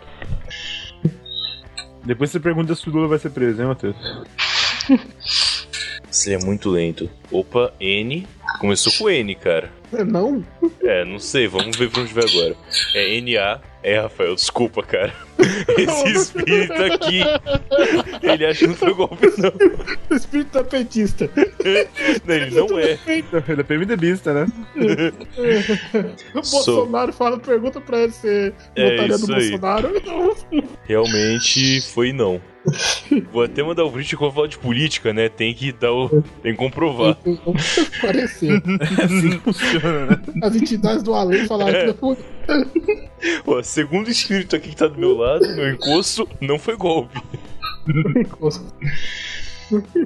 [2.04, 3.96] Depois você pergunta se o Lula vai ser preso, hein, Matheus?
[6.20, 7.08] Você é muito lento.
[7.32, 8.28] Opa, N.
[8.60, 9.72] Começou com N, cara.
[9.90, 10.44] Não?
[10.82, 12.54] É, não sei, vamos ver pra onde vai agora.
[12.94, 13.58] É NA.
[13.82, 15.14] É, Rafael, desculpa, cara.
[15.78, 17.22] Esse espírito aqui.
[18.22, 19.52] Ele acha que não foi golpe, não.
[20.10, 21.30] O espírito é petista.
[22.26, 22.98] Não, ele não é.
[23.06, 24.46] Ele é PMDBista, né?
[26.34, 29.26] O Bolsonaro fala, pergunta pra ele se É votaria no.
[29.26, 30.36] Bolsonaro.
[30.84, 32.40] Realmente foi não.
[33.32, 35.28] Vou até mandar o vídeo quando falar de política, né?
[35.30, 36.22] Tem que dar o.
[36.42, 37.16] Tem que comprovar.
[38.02, 38.62] Parecer.
[38.98, 40.20] É assim que funciona, né?
[40.42, 41.80] As entidades do além falaram É.
[41.80, 42.16] que não foi.
[43.46, 47.18] Ó, segundo o espírito aqui que tá do meu lado, meu encosto, não foi golpe.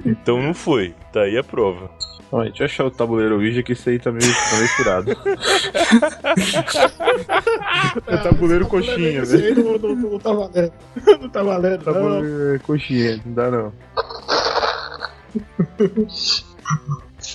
[0.05, 0.93] Então não foi.
[1.11, 1.89] Tá aí a prova.
[2.31, 5.11] Ó, deixa eu achar o tabuleiro Ouija, que esse aí tá meio, tá meio furado.
[8.07, 9.79] é tabuleiro coxinha, Esse aí velho.
[9.79, 10.71] não, não, não tá valendo.
[11.21, 11.93] Não tá valendo, não.
[11.93, 13.71] Tabuleiro coxinha, não dá não.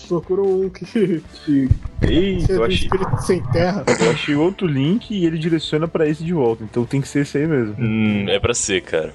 [0.09, 1.23] Procura um que.
[2.03, 3.85] Eita, eu achei, espírito sem terra.
[4.01, 6.65] eu achei outro link e ele direciona pra esse de volta.
[6.65, 7.77] Então tem que ser esse aí mesmo.
[7.79, 9.15] Hum, é pra ser, cara.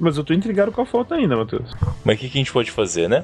[0.00, 1.70] Mas eu tô intrigado com a foto ainda, Matheus.
[2.02, 3.22] Mas o que, que a gente pode fazer, né?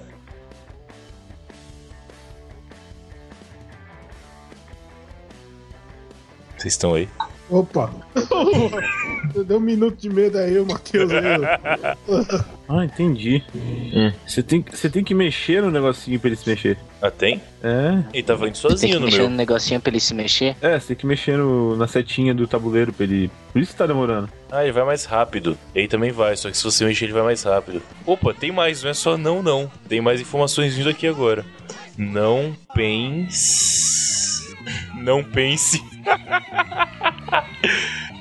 [6.58, 7.08] Vocês estão aí?
[7.48, 7.90] Opa!
[9.46, 11.10] Deu um minuto de medo aí, o Matheus.
[12.68, 13.44] Ah, entendi.
[14.26, 16.76] Você tem, você tem que mexer no negocinho pra ele se mexer.
[17.00, 17.40] Ah, tem?
[17.62, 18.02] É.
[18.12, 19.30] Ele tava indo Tem sozinho que no mexer meu.
[19.30, 20.56] no negocinho pra ele se mexer.
[20.60, 23.30] É, você tem que mexer no- na setinha do tabuleiro pra ele.
[23.52, 24.28] Por isso que tá demorando.
[24.50, 25.56] Ah, ele vai mais rápido.
[25.72, 27.80] Ele também vai, só que se você mexer, ele vai mais rápido.
[28.04, 29.70] Opa, tem mais, não é só não, não.
[29.88, 31.44] Tem mais informações vindo aqui agora.
[31.96, 34.56] Não pense.
[34.98, 35.80] Não pense.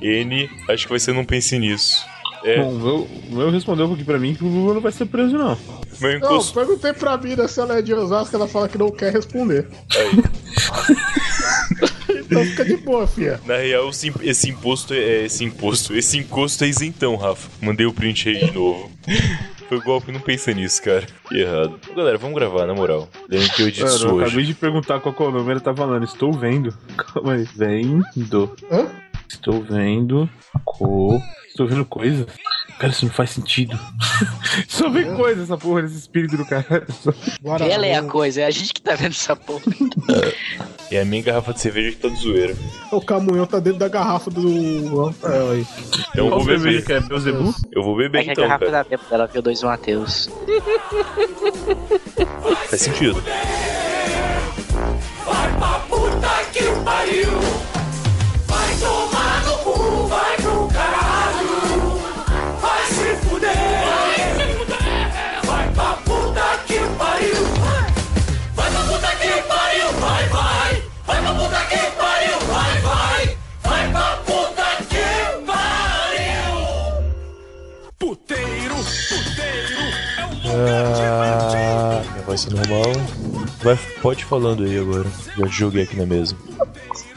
[0.02, 2.06] N, acho que vai ser não pense nisso.
[2.44, 5.36] É, Bom, o meu, respondeu aqui pra mim que o Lula não vai ser preso,
[5.36, 5.58] não.
[6.00, 6.54] meu Não, encosto.
[6.54, 9.68] perguntei pra Mira se ela é de Osasco, ela fala que não quer responder.
[12.10, 13.40] então fica de boa, fia.
[13.46, 15.96] Na real, esse, esse imposto é esse imposto.
[15.96, 17.50] Esse encosto é isentão, Rafa.
[17.62, 18.92] Mandei o print aí de novo.
[19.68, 21.08] Foi golpe, não pensa nisso, cara.
[21.28, 21.80] Que errado.
[21.96, 23.10] Galera, vamos gravar, na moral.
[23.28, 24.26] Lembra que eu edito eu hoje.
[24.26, 26.72] acabei de perguntar qual que é o nome, ele tá falando, estou vendo.
[26.96, 27.48] Calma aí.
[27.56, 28.56] Vendo.
[28.72, 28.88] Hã?
[29.30, 30.30] Estou vendo.
[30.64, 31.22] Co.
[31.48, 32.26] Estou vendo coisa.
[32.78, 33.80] Cara, isso não faz sentido.
[34.68, 36.86] Só vê coisa essa porra, esse espírito do cara.
[37.02, 37.14] Só-
[37.64, 39.62] Ela é a coisa, é a gente que tá vendo essa porra.
[40.92, 42.54] É a minha garrafa de cerveja que tá de zoeira.
[42.92, 45.66] O caminhão tá dentro da garrafa do Rafael aí.
[46.16, 46.84] Eu vou beber.
[46.86, 47.00] que é?
[47.00, 47.56] Beuzebu?
[47.72, 48.78] Eu vou beber É que a então, garrafa cara.
[48.80, 50.30] dá tempo dela viu dois Mateus.
[52.70, 53.24] Faz sentido.
[55.26, 57.55] Vai pra puta que pariu!
[80.58, 82.92] Ah, minha voz é normal.
[83.62, 85.10] Vai, pode falando aí agora.
[85.38, 86.36] Já joguei aqui na mesa.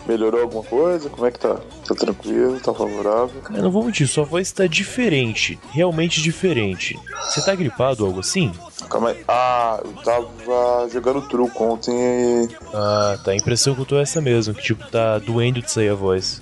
[0.06, 1.10] Melhorou alguma coisa?
[1.10, 1.56] Como é que tá?
[1.86, 2.58] Tá tranquilo?
[2.60, 3.42] Tá favorável?
[3.50, 5.58] Eu não vou mentir, sua voz tá diferente.
[5.70, 6.98] Realmente diferente.
[7.24, 8.50] Você tá gripado ou algo assim?
[8.88, 9.22] Calma aí.
[9.28, 12.48] Ah, eu tava jogando truco ontem e.
[12.72, 13.32] Ah, tá.
[13.32, 14.54] A impressão que eu tô é essa mesmo.
[14.54, 16.40] Que tipo, tá doendo de sair a voz.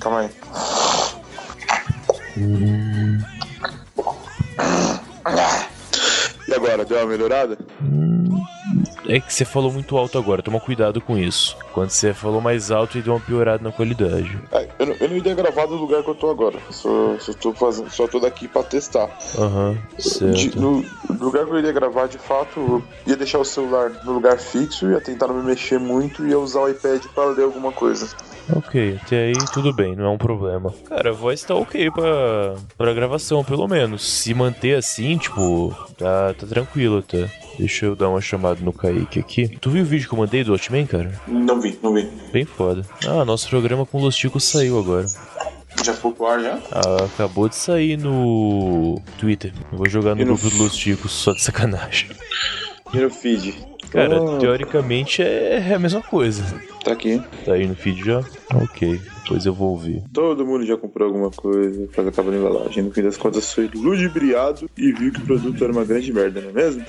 [0.00, 0.30] Calma aí.
[6.52, 7.56] E agora, deu uma melhorada?
[9.08, 11.56] É que você falou muito alto agora, toma cuidado com isso.
[11.72, 14.38] Quando você falou mais alto, deu uma piorada na qualidade.
[14.52, 16.58] É, eu, não, eu não iria gravar no lugar que eu tô agora.
[16.70, 19.10] Só, só, tô, fazendo, só tô daqui pra testar.
[19.38, 20.60] Aham, De- certo.
[20.60, 24.12] no, no lugar que eu iria gravar, de fato, eu ia deixar o celular no
[24.12, 27.44] lugar fixo, ia tentar não me mexer muito e ia usar o iPad pra ler
[27.44, 28.08] alguma coisa.
[28.54, 30.74] Ok, até aí tudo bem, não é um problema.
[30.88, 34.02] Cara, a voz tá ok pra, pra gravação, pelo menos.
[34.02, 37.28] Se manter assim, tipo, tá, tá tranquilo, tá?
[37.58, 39.48] Deixa eu dar uma chamada no Kaique aqui.
[39.48, 41.12] Tu viu o vídeo que eu mandei do Watchmen, cara?
[41.28, 42.08] Não vi, não vi.
[42.32, 42.84] Bem foda.
[43.06, 45.06] Ah, nosso programa com Los Ticos saiu agora.
[45.84, 46.58] Já foi pro ar já?
[46.70, 49.52] Ah, acabou de sair no Twitter.
[49.70, 52.10] Eu vou jogar no no grupo do Los Ticos, só de sacanagem.
[52.92, 53.54] E no feed?
[53.92, 54.38] Cara, Oh.
[54.38, 56.42] teoricamente é a mesma coisa.
[56.82, 57.20] Tá aqui.
[57.44, 58.24] Tá aí no feed já?
[58.54, 60.02] Ok, depois eu vou ouvir.
[60.12, 62.82] Todo mundo já comprou alguma coisa, faz a capa da embalagem.
[62.82, 66.40] No fim das contas, foi ludibriado e viu que o produto era uma grande merda,
[66.40, 66.82] não é mesmo?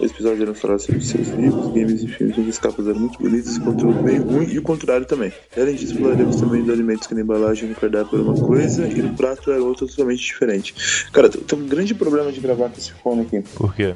[0.00, 3.18] Esse episódio era falar sobre seus livros, games e filmes, onde as capas eram muito
[3.20, 5.32] bonitas e conteúdo bem ruim, e o contrário também.
[5.56, 9.02] Além disso, falaremos também de alimentos que na embalagem no cardápio era uma coisa e
[9.02, 10.74] no prato era outra totalmente diferente.
[11.12, 13.42] Cara, tem um grande problema de gravar com esse fone aqui.
[13.56, 13.94] Por quê?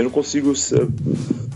[0.00, 0.54] Eu não consigo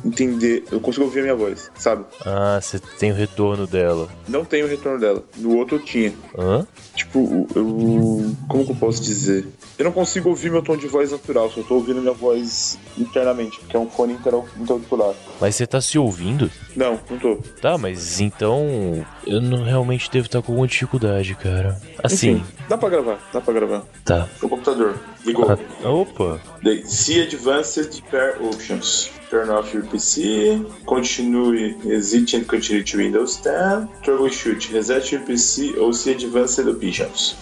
[0.05, 2.05] entender, eu consigo ouvir a minha voz, sabe?
[2.27, 4.07] Ah, você tem o retorno dela.
[4.29, 5.25] Não tem o retorno dela.
[5.39, 6.13] No outro eu tinha.
[6.37, 6.67] Hã?
[6.95, 8.37] Tipo, eu.
[8.47, 9.47] Como que eu posso dizer?
[9.77, 13.59] Eu não consigo ouvir meu tom de voz natural, só tô ouvindo minha voz internamente,
[13.59, 15.15] porque é um fone interau- interauricular.
[15.41, 16.49] Mas você tá se ouvindo?
[16.77, 17.37] Não, não tô.
[17.61, 21.81] Tá, mas então eu não realmente devo estar com alguma dificuldade, cara.
[22.03, 23.83] Assim, Enfim, dá pra gravar, dá pra gravar.
[24.05, 24.29] tá.
[24.41, 25.45] O computador, ligou.
[25.51, 29.11] Ah, opa, Daí, See Advanced Pair Options.
[29.31, 30.65] Turn off your PC.
[30.87, 33.89] Continue Exit and continue to Windows 10.
[34.05, 34.73] Troubleshoot.
[34.73, 37.35] Reset your PC ou See Advanced Options.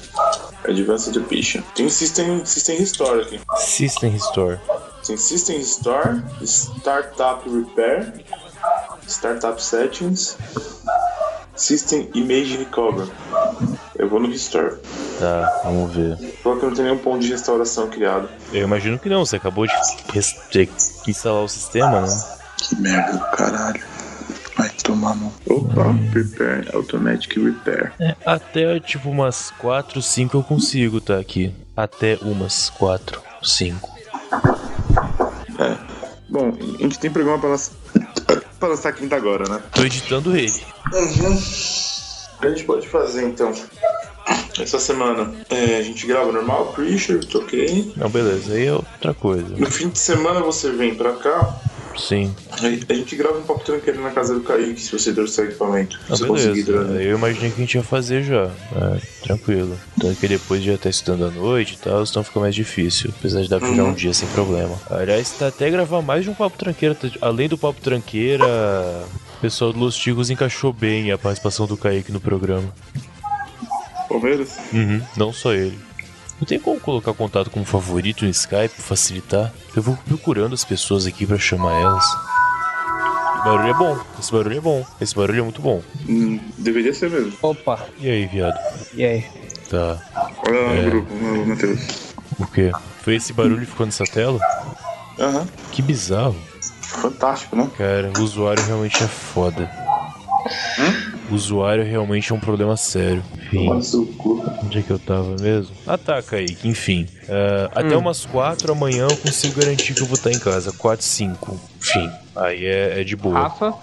[0.65, 1.63] Advanced Option.
[1.75, 3.41] Tem System, system Restore aqui.
[3.59, 4.59] System Restore.
[5.07, 8.13] Tem System Restore, Startup Repair,
[9.07, 10.37] Startup Settings,
[11.57, 13.09] System Image Recover.
[13.99, 14.77] Eu vou no Restore.
[15.19, 16.17] Tá, vamos ver.
[16.43, 18.29] Falou que não tem nenhum ponto de restauração criado.
[18.53, 19.73] Eu imagino que não, você acabou de
[20.13, 22.25] de instalar o sistema, né?
[22.57, 23.92] Que merda do caralho.
[24.57, 25.33] Vai tomar no.
[25.47, 27.93] Opa, Prepare Automatic Repair.
[27.99, 31.55] É, até tipo umas 4, 5 eu consigo tá aqui.
[31.77, 33.91] Até umas 4, 5.
[35.59, 35.77] É.
[36.29, 37.75] Bom, a gente tem programa pra lançar,
[38.59, 39.63] pra lançar quinta agora, né?
[39.75, 40.63] Tô editando ele.
[40.93, 41.35] Uhum.
[41.35, 43.53] O que a gente pode fazer então?
[44.59, 47.93] Essa semana é, a gente grava normal, Creature, ok.
[47.97, 49.57] Não, beleza, aí é outra coisa.
[49.57, 51.59] No fim de semana você vem pra cá.
[51.99, 52.35] Sim.
[52.51, 55.99] A gente grava um papo tranqueiro na casa do Kaique, se você trouxer equipamento.
[56.09, 56.85] Ah, se você conseguir beleza.
[56.85, 57.07] trazer.
[57.07, 58.45] Eu imaginei que a gente ia fazer já.
[58.45, 59.79] É, tranquilo.
[60.01, 63.11] Tanto que depois já tá estudando à noite e tal, então fica mais difícil.
[63.19, 63.89] Apesar de dar pra Uhum.
[63.91, 64.79] um dia sem problema.
[64.91, 66.95] Aliás, tá até gravar mais de um papo tranqueira.
[66.95, 68.45] tá- Além do papo tranqueira,
[69.37, 72.73] o pessoal do Los Tigos encaixou bem a participação do Kaique no programa.
[74.09, 74.57] Palmeiras?
[74.73, 75.79] Uhum, não só ele.
[76.43, 79.53] Não tem como colocar contato como favorito no Skype pra facilitar?
[79.77, 82.05] Eu vou procurando as pessoas aqui pra chamar elas.
[82.05, 85.81] Esse barulho é bom, esse barulho é bom, esse barulho é muito bom.
[86.09, 87.33] Hum, deveria ser mesmo.
[87.41, 87.87] Opa.
[88.01, 88.59] E aí, viado?
[88.93, 89.25] E aí?
[89.71, 90.01] Tá.
[90.45, 90.83] Olha lá É.
[90.83, 92.13] no grupo, no Matheus.
[92.41, 92.73] O quê?
[93.03, 94.41] Foi esse barulho que ficou nessa tela?
[95.21, 95.47] Aham.
[95.71, 96.35] Que bizarro.
[96.81, 97.71] Fantástico, né?
[97.79, 99.71] Cara, o usuário realmente é foda.
[101.12, 103.23] O usuário realmente é um problema sério.
[103.47, 103.71] Enfim.
[104.65, 105.75] Onde é que eu tava mesmo?
[105.87, 107.07] Ah tá, Kaique, enfim.
[107.29, 110.73] Ah, Até umas 4 amanhã eu consigo garantir que eu vou estar em casa.
[110.73, 111.61] 4, 5.
[111.81, 112.11] Enfim.
[112.37, 113.39] Aí é, é de boa.
[113.41, 113.75] Rafa?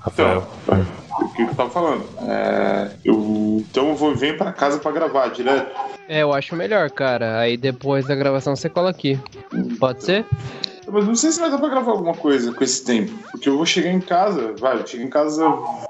[0.00, 0.46] Rafael.
[1.20, 2.04] O que eu tava falando?
[2.22, 5.70] É, eu, então eu vou vir pra casa pra gravar direto.
[6.08, 7.38] É, eu acho melhor, cara.
[7.38, 9.18] Aí depois da gravação você cola aqui.
[9.78, 10.24] Pode ser?
[10.92, 13.12] Mas não sei se vai dar pra gravar alguma coisa com esse tempo.
[13.30, 15.46] Porque eu vou chegar em casa, vai, eu chego em casa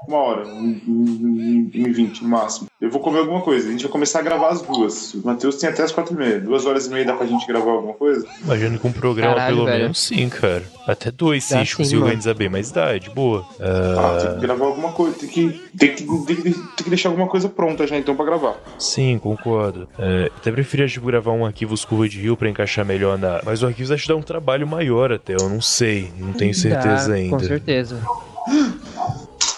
[0.07, 2.70] uma hora, um, um, um, um 20 no máximo.
[2.81, 3.67] Eu vou comer alguma coisa.
[3.67, 5.13] A gente vai começar a gravar as duas.
[5.13, 6.39] O Matheus tem até as quatro e meia.
[6.39, 8.25] Duas horas e meia dá pra gente gravar alguma coisa?
[8.43, 9.81] Imagino que um programa Caralho, pelo velho.
[9.83, 10.63] menos sim, cara.
[10.87, 13.45] Até dois, se a gente conseguir organizar bem, mas dá, é de boa.
[13.59, 15.15] Ah, tem Ah, que gravar alguma coisa.
[15.15, 18.25] Tem que, tem, que, tem, que, tem que deixar alguma coisa pronta já então pra
[18.25, 18.55] gravar.
[18.79, 19.87] sim, concordo.
[19.99, 23.41] É, até preferia, tipo, gravar um arquivos curva de rio pra encaixar melhor na.
[23.45, 26.11] Mas o arquivo acho que dá um trabalho maior até, eu não sei.
[26.17, 27.37] Não tenho certeza Dá, ainda.
[27.37, 28.01] Com certeza.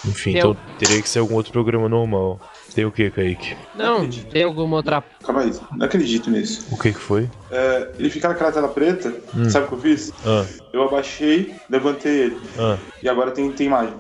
[0.06, 2.38] Enfim, Tem então al- teria que ser algum outro programa normal.
[2.74, 3.56] Tem o que, Kaique?
[3.76, 5.04] Não, tem alguma outra.
[5.24, 6.66] Calma aí, não acredito nisso.
[6.72, 7.30] O que que foi?
[7.52, 9.48] É, ele fica naquela tela preta, Hum.
[9.50, 10.12] sabe o que eu fiz?
[10.26, 12.38] Ah, Eu abaixei, levantei ele.
[12.58, 12.78] ah.
[13.02, 13.94] E agora tem, tem imagem.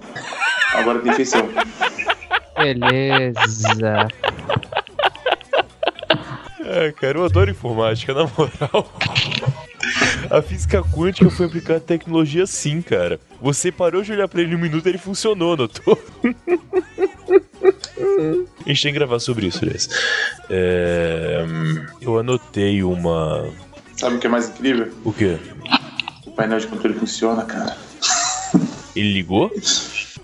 [0.73, 1.47] Agora tem feição.
[2.57, 4.07] Beleza.
[6.65, 8.93] É, cara, eu adoro informática, na moral.
[10.29, 13.19] A física quântica foi aplicada à tecnologia sim, cara.
[13.41, 16.01] Você parou de olhar pra ele um minuto e ele funcionou, notou?
[18.65, 19.89] A gente tem que gravar sobre isso, aliás.
[20.49, 21.45] É,
[22.01, 23.49] eu anotei uma.
[23.97, 24.91] Sabe o que é mais incrível?
[25.03, 25.37] O quê?
[26.25, 27.75] O painel de controle funciona, cara.
[28.95, 29.51] Ele ligou?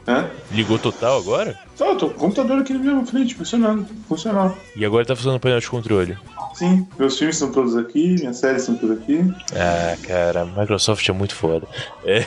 [0.09, 0.27] Hã?
[0.51, 1.55] Ligou total agora?
[1.75, 3.85] Só, eu tô com o computador aqui na minha frente, funcionando.
[4.07, 4.55] Funcionando.
[4.75, 6.17] E agora tá funcionando o painel de controle.
[6.55, 9.23] Sim, meus filmes estão todos aqui, minhas séries estão todas aqui.
[9.53, 11.67] Ah, cara, Microsoft é muito foda.
[12.03, 12.25] É.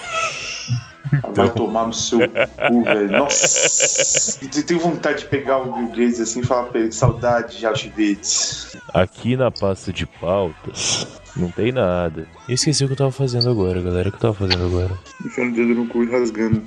[1.35, 3.11] Vai tomar no seu cu, velho.
[3.11, 4.38] Nossa.
[4.40, 7.66] Eu tenho vontade de pegar o Bill Gates assim e falar pra ele, saudade de
[7.66, 8.77] Auschwitz.
[8.95, 12.29] Aqui na pasta de pautas não tem nada.
[12.49, 14.09] Eu esqueci o que eu tava fazendo agora, galera.
[14.09, 14.92] O que eu tava fazendo agora?
[15.27, 16.62] Enfiando o dedo no cu e rasgando.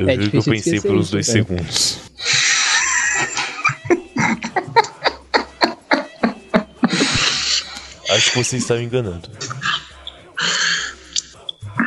[0.00, 1.38] Eu É juro que eu pensei por uns isso, dois cara.
[1.38, 2.00] segundos.
[8.10, 9.28] Acho que você está me enganando.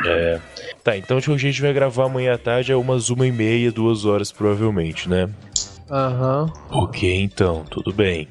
[0.06, 0.40] É.
[0.82, 4.04] Tá, então a gente vai gravar amanhã à tarde a umas uma e meia, duas
[4.04, 5.28] horas provavelmente, né?
[5.90, 6.52] Aham.
[6.70, 8.28] Ok, então, tudo bem.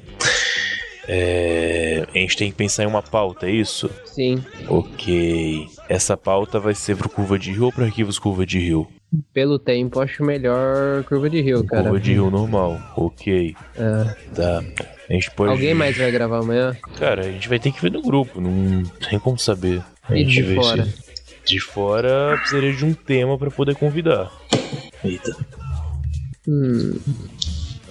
[1.06, 3.90] É, a gente tem que pensar em uma pauta, é isso?
[4.06, 4.42] Sim.
[4.68, 5.66] Ok.
[5.88, 8.88] Essa pauta vai ser pro Curva de Rio ou pro Arquivos Curva de Rio?
[9.32, 11.82] Pelo tempo, acho melhor curva de rio, cara.
[11.84, 13.54] Curva de Rio normal, ok.
[13.76, 14.04] É.
[14.34, 14.64] Tá.
[15.08, 15.52] A gente pode.
[15.52, 16.74] Alguém mais vai gravar amanhã?
[16.98, 19.82] Cara, a gente vai ter que ver no grupo, não tem como saber.
[20.08, 20.84] A E gente de vê fora?
[20.86, 21.04] se-
[21.44, 24.32] De fora precisaria de um tema pra poder convidar.
[25.04, 25.36] Eita.
[26.48, 26.98] Hum.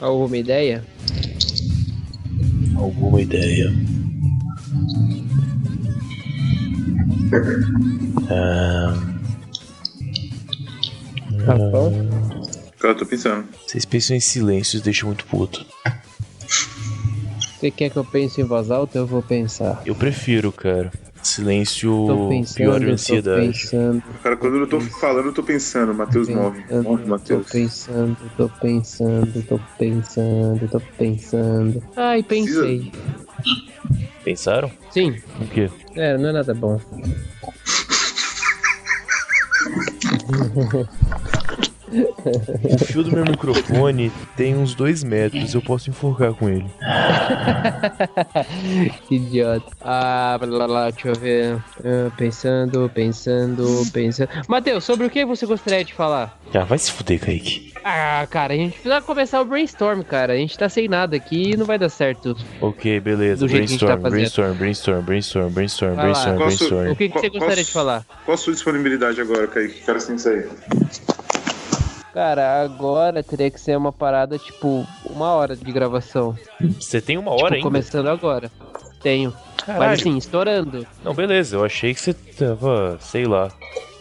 [0.02, 0.84] Alguma ideia?
[2.76, 3.72] Alguma ideia?
[8.30, 8.94] Ah,
[11.46, 13.46] Cara, eu tô pensando.
[13.66, 15.66] vocês pensam em silêncios, deixa muito puto.
[17.60, 18.98] Você quer que eu pense em voz alta?
[18.98, 19.82] Eu vou pensar.
[19.86, 20.92] Eu prefiro, cara.
[21.22, 23.48] Silêncio Tô pensando, piora a tô ansiedade.
[23.48, 24.04] pensando.
[24.22, 25.94] Cara, quando eu tô falando, eu tô pensando.
[25.94, 26.62] Matheus morre.
[26.84, 27.50] Morre, Tô Matheus.
[27.50, 31.82] pensando, tô pensando, tô pensando, tô pensando.
[31.96, 32.92] Ai, pensei.
[34.26, 34.70] Pensaram?
[34.92, 35.16] Sim.
[35.40, 35.70] O quê?
[35.96, 36.78] É, não é nada bom.
[40.26, 41.40] Mm-hmm.
[42.64, 46.66] O fio do meu microfone tem uns dois metros, eu posso enforcar com ele.
[49.08, 49.66] que idiota.
[49.82, 51.56] Ah, blá, blá, blá, deixa eu ver.
[51.84, 54.30] Ah, pensando, pensando, pensando.
[54.48, 56.38] Matheus, sobre o que você gostaria de falar?
[56.54, 57.74] Ah, vai se fuder, Kaique.
[57.86, 60.34] Ah, cara, a gente precisa começar o brainstorm, cara.
[60.34, 62.36] A gente tá sem nada aqui e não vai dar certo.
[62.62, 63.42] Ok, beleza.
[63.46, 64.60] Do jeito que a gente tá Brainstorm, fazendo.
[64.60, 66.92] brainstorm, brainstorm, brainstorm, Vai brainstorm, a sua- brainstorm.
[66.92, 68.06] O que, que você gostaria qual- de falar?
[68.26, 69.82] Qual a sua disponibilidade agora, Kaique?
[69.82, 70.48] Que horas tem que sair?
[72.14, 76.38] Cara, agora teria que ser uma parada, tipo, uma hora de gravação.
[76.80, 77.64] Você tem uma Tipo, hora ainda?
[77.68, 78.52] começando agora.
[79.02, 79.34] Tenho.
[79.66, 79.80] Caralho.
[79.90, 80.86] Mas assim, estourando.
[81.04, 83.50] Não, beleza, eu achei que você tava, sei lá.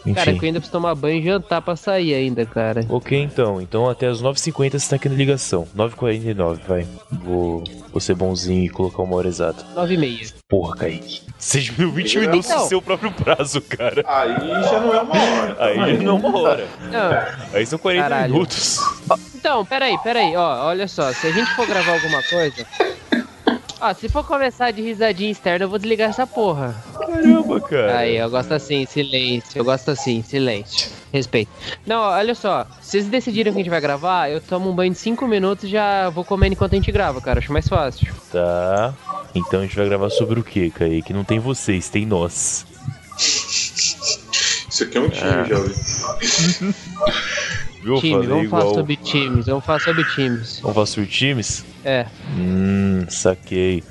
[0.04, 0.14] Enfim.
[0.14, 2.84] Cara, que eu ainda preciso tomar banho e jantar pra sair ainda, cara.
[2.88, 3.60] Ok, então.
[3.62, 5.66] Então até as 9h50 você tá aqui na ligação.
[5.76, 6.86] 9h49, vai.
[7.24, 9.64] Vou, vou ser bonzinho e colocar uma hora exata.
[9.76, 10.26] Nove e meia.
[10.52, 11.22] Porra, Kaique.
[11.38, 12.20] Você diminuiu 20 Não.
[12.20, 14.04] minutos do seu próprio prazo, cara.
[14.06, 14.34] Aí
[14.64, 15.56] já não é uma hora.
[15.58, 16.68] Aí já não é uma hora.
[16.90, 17.56] Não.
[17.56, 18.34] Aí são 40 Caralho.
[18.34, 18.78] minutos.
[19.34, 22.66] Então, peraí, peraí, ó, olha só, se a gente for gravar alguma coisa.
[23.84, 26.72] Ó, se for começar de risadinha externa, eu vou desligar essa porra.
[26.96, 27.98] Caramba, cara.
[27.98, 29.58] Aí, eu gosto assim, silêncio.
[29.58, 30.88] Eu gosto assim, silêncio.
[31.12, 31.50] Respeito.
[31.84, 32.64] Não, olha só.
[32.80, 35.64] Se vocês decidirem que a gente vai gravar, eu tomo um banho de 5 minutos
[35.64, 37.40] e já vou comendo enquanto a gente grava, cara.
[37.40, 38.06] Acho mais fácil.
[38.30, 38.94] Tá.
[39.34, 41.12] Então a gente vai gravar sobre o que, Kaique?
[41.12, 42.64] Não tem vocês, tem nós.
[43.18, 45.44] Isso aqui é um time, Ah.
[45.44, 45.74] jovem.
[47.82, 48.00] Viu?
[48.00, 50.60] Time, falei vamos falar igual- sobre times, vamos falar sobre times.
[50.60, 51.64] Vamos falar sobre times?
[51.84, 52.06] É.
[52.38, 53.82] Hum, saquei.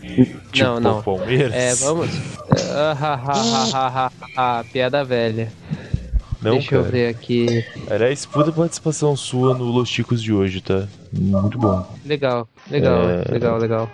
[0.52, 1.02] Tipo não, não.
[1.04, 1.54] Palmeiras?
[1.54, 2.10] É, vamos.
[2.74, 5.52] Ah, ha, ha, ha, ha, ha, piada velha.
[6.42, 6.92] Não, Deixa eu cara.
[6.92, 7.64] ver aqui.
[7.90, 10.88] Aliás, puta participação sua no Los Chicos de hoje, tá?
[11.14, 11.86] Muito bom.
[12.06, 13.32] Legal, legal, É.
[13.32, 13.92] legal, legal.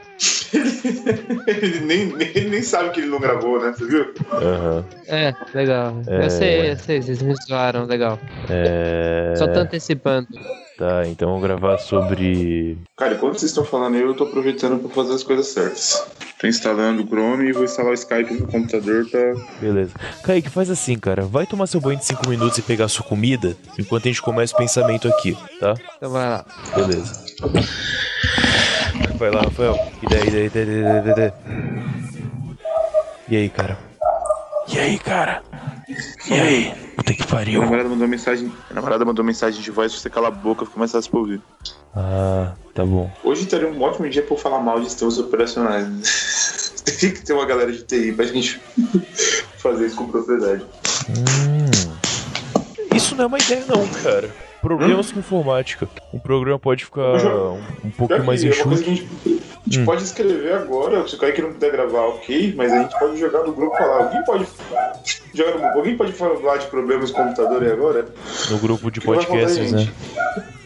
[1.47, 3.73] ele, nem, nem- ele nem sabe que ele não gravou, né?
[3.77, 4.13] Você viu?
[4.31, 4.85] Aham.
[5.07, 6.01] É, legal.
[6.07, 6.25] É.
[6.25, 8.17] Eu sei, eu sei, vocês me zoaram, legal.
[8.49, 9.33] É...
[9.35, 10.27] Só tô antecipando.
[10.77, 12.77] Tá, então vamos gravar sobre.
[12.95, 16.05] Cara, enquanto vocês estão falando aí, eu tô aproveitando pra fazer as coisas certas.
[16.39, 19.33] Tô instalando o Chrome e vou instalar o Skype no computador pra.
[19.59, 19.91] Beleza.
[20.23, 21.23] Kaique, faz assim, cara.
[21.23, 24.53] Vai tomar seu banho de 5 minutos e pegar sua comida enquanto a gente começa
[24.53, 25.73] o pensamento aqui, tá?
[25.97, 26.45] Então vai lá.
[26.75, 27.25] Beleza.
[29.17, 29.75] Vai lá, Rafael.
[30.03, 31.33] Ideia, ideia, ideia, ideia, ideia, ideia.
[33.29, 33.77] E aí, cara?
[34.67, 35.41] E aí, cara?
[36.29, 36.73] E aí?
[36.95, 37.61] Puta que A pariu.
[37.61, 38.51] namorada mandou mensagem.
[38.69, 41.41] A namorada mandou mensagem de voz, você cala a boca, fica mais fácil pra ouvir.
[41.95, 43.09] Ah, tá bom.
[43.23, 46.75] Hoje estaria um ótimo dia eu falar mal de sistemas operacionais.
[46.85, 48.61] Teria que ter uma galera de TI pra gente
[49.57, 50.63] fazer isso com propriedade.
[51.09, 52.95] Hum.
[52.95, 54.29] Isso não é uma ideia, não, cara.
[54.61, 55.89] Problemas com informática.
[56.13, 58.69] Um programa pode ficar um, um pouco que mais é enxuto.
[58.69, 59.07] que a gente,
[59.79, 59.83] Hum.
[59.83, 63.43] pode escrever agora, se o Kaique não puder gravar, ok, mas a gente pode jogar
[63.43, 64.03] no grupo e falar.
[64.05, 64.47] Alguém pode
[65.33, 68.05] jogar no grupo, alguém pode falar de problemas com o computador aí agora?
[68.49, 69.89] No grupo de Que podcasts, né?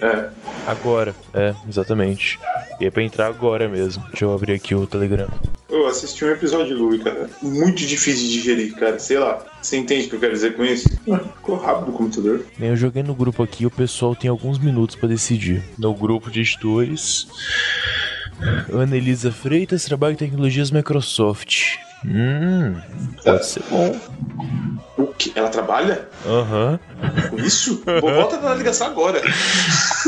[0.01, 0.29] É.
[0.65, 2.39] Agora, é, exatamente.
[2.79, 4.03] E é pra entrar agora mesmo.
[4.09, 5.27] Deixa eu abrir aqui o Telegram.
[5.69, 7.29] Eu assisti um episódio de Louie, cara.
[7.41, 8.97] Muito difícil de digerir, cara.
[8.97, 9.45] Sei lá.
[9.61, 10.89] Você entende o que eu quero dizer com isso?
[10.89, 12.43] Ficou rápido o computador.
[12.59, 15.63] Eu joguei no grupo aqui, o pessoal tem alguns minutos pra decidir.
[15.77, 17.27] No grupo de editores.
[18.71, 21.77] Ana Elisa Freitas trabalha em tecnologias Microsoft.
[22.05, 22.75] Hum,
[23.23, 23.99] pode ser bom.
[24.97, 25.31] O que?
[25.35, 26.79] Ela trabalha Aham.
[27.29, 27.81] com isso?
[28.01, 29.21] Vou volta na ligação agora.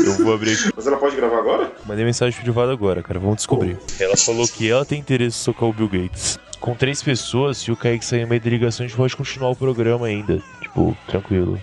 [0.04, 0.70] Eu vou abrir aqui.
[0.76, 1.72] Mas ela pode gravar agora?
[1.86, 3.18] Mandei mensagem privada agora, cara.
[3.20, 3.78] Vamos descobrir.
[3.98, 6.38] Ela falou que ela tem interesse em socar o Bill Gates.
[6.60, 9.56] Com três pessoas, se o Kaique sair meio da ligação, a gente pode continuar o
[9.56, 10.40] programa ainda.
[10.74, 11.56] Tipo, tranquilo.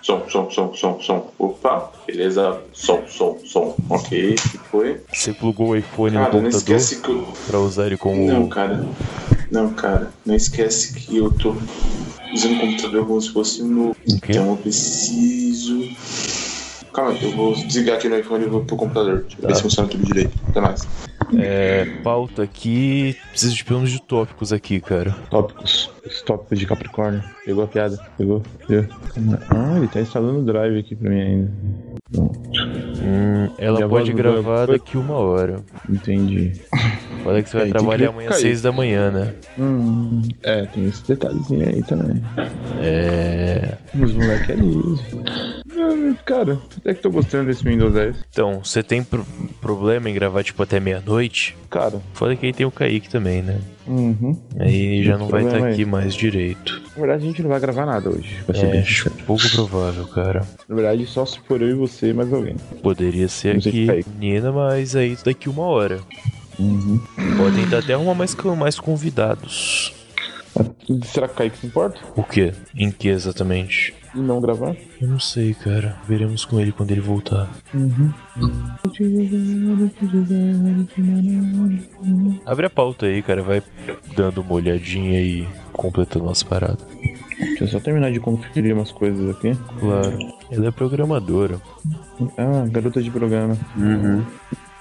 [0.00, 1.22] Som, som, som, som, som.
[1.38, 2.58] Opa, beleza.
[2.72, 3.74] Som, som, som.
[3.90, 5.00] Ok, que foi?
[5.12, 7.28] Você plugou o iPhone Cara, no não computador esquece que eu.
[7.46, 8.26] pra usar ele como.
[8.26, 8.86] Não, cara.
[9.50, 10.10] Não, cara.
[10.24, 11.54] Não esquece que eu tô
[12.32, 13.94] usando o computador como se fosse novo.
[14.08, 15.90] Então eu preciso.
[16.94, 19.24] Calma aí, eu vou desligar aqui no iPhone e vou pro computador.
[19.28, 20.32] Deixa eu ver se funciona tudo direito.
[20.48, 20.88] Até mais.
[21.38, 23.16] É, pauta aqui.
[23.30, 25.14] Preciso de pelo menos de tópicos aqui, cara.
[25.30, 25.90] Tópicos.
[26.06, 27.22] Os tópicos de Capricórnio.
[27.44, 27.98] Pegou a piada?
[28.18, 28.42] Pegou?
[28.66, 28.86] Pegou.
[29.50, 31.52] Ah, ele tá instalando o drive aqui pra mim ainda.
[33.04, 35.56] Hum, ela pode gravar daqui uma hora.
[35.88, 36.52] Entendi.
[37.24, 39.34] Olha que você vai É, trabalhar amanhã às seis da manhã, né?
[39.58, 42.22] Hum, é, tem esse detalhezinho aí também.
[42.80, 43.76] É.
[43.94, 45.02] Os moleques é liso.
[46.24, 48.16] Cara, até que tô gostando desse Windows 10.
[48.30, 49.26] Então, você tem pro-
[49.60, 51.56] problema em gravar, tipo, até meia-noite?
[51.70, 52.00] Cara.
[52.14, 53.58] Foda que aí tem o Kaique também, né?
[53.86, 54.36] Uhum.
[54.60, 55.88] Aí já não vai estar Problema aqui aí.
[55.88, 56.80] mais direito.
[56.94, 58.36] Na verdade, a gente não vai gravar nada hoje.
[58.54, 60.46] É, acho pouco provável, cara.
[60.68, 62.54] Na verdade, só se for eu e você e mais alguém.
[62.82, 64.10] Poderia ser Não aqui, Kaique.
[64.10, 65.98] menina, mas aí daqui uma hora.
[66.58, 67.00] Uhum.
[67.36, 69.92] Podem até arrumar mais, mais convidados.
[71.04, 71.98] Será que o Kaique se importa?
[72.16, 72.52] O quê?
[72.76, 73.94] Em que exatamente?
[74.14, 74.76] E não gravar?
[75.00, 75.96] Eu não sei, cara.
[76.06, 77.48] Veremos com ele quando ele voltar.
[77.72, 78.12] Uhum.
[82.44, 83.42] Abre a pauta aí, cara.
[83.42, 83.62] Vai
[84.14, 86.78] dando uma olhadinha e completando nossa parada.
[87.38, 89.56] Deixa eu só terminar de conferir umas coisas aqui.
[89.80, 90.18] Claro.
[90.50, 91.58] Ela é programadora.
[92.36, 93.56] Ah, garota de programa.
[93.76, 94.24] Uhum.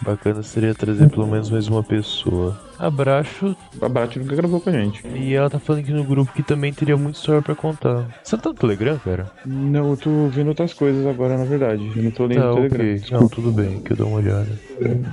[0.04, 2.60] Bacana seria trazer pelo menos mais uma pessoa.
[2.80, 3.56] Abraço.
[3.80, 5.06] A Brat nunca gravou com a gente.
[5.16, 8.08] E ela tá falando aqui no grupo que também teria muita história pra contar.
[8.24, 9.32] Você tá no Telegram, cara?
[9.46, 11.92] Não, eu tô vendo outras coisas agora, na verdade.
[11.96, 12.96] Eu não tô lendo Tá, o Telegram.
[12.96, 13.02] ok.
[13.12, 14.48] Não, tudo bem, que eu dou uma olhada.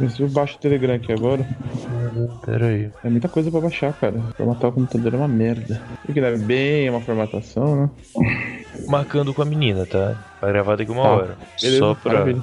[0.01, 1.47] Mas eu baixo o Telegram aqui agora.
[2.47, 2.91] Pera aí.
[3.05, 4.19] É muita coisa pra baixar, cara.
[4.39, 5.83] Formatar o computador é uma merda.
[6.09, 7.91] O que deve bem é uma formatação, né?
[8.89, 10.15] Marcando com a menina, tá?
[10.41, 11.09] Vai gravar daqui uma Tá.
[11.11, 11.37] hora.
[11.61, 12.13] Beleza, Só pra.
[12.15, 12.43] maravilha.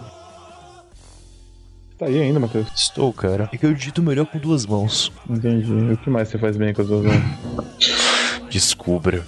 [1.98, 2.68] Tá aí ainda, Matheus?
[2.76, 3.50] Estou, cara.
[3.54, 5.12] É que eu digito melhor com duas mãos.
[5.30, 5.72] Entendi.
[5.72, 7.24] O que mais você faz bem com as duas mãos?
[8.50, 9.24] Descubra.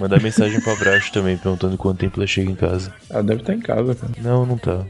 [0.00, 2.90] Mandar mensagem pra Abraço também, perguntando quanto tempo ela chega em casa.
[3.10, 4.12] Ah, deve estar em casa, cara.
[4.22, 4.82] Não, não tá.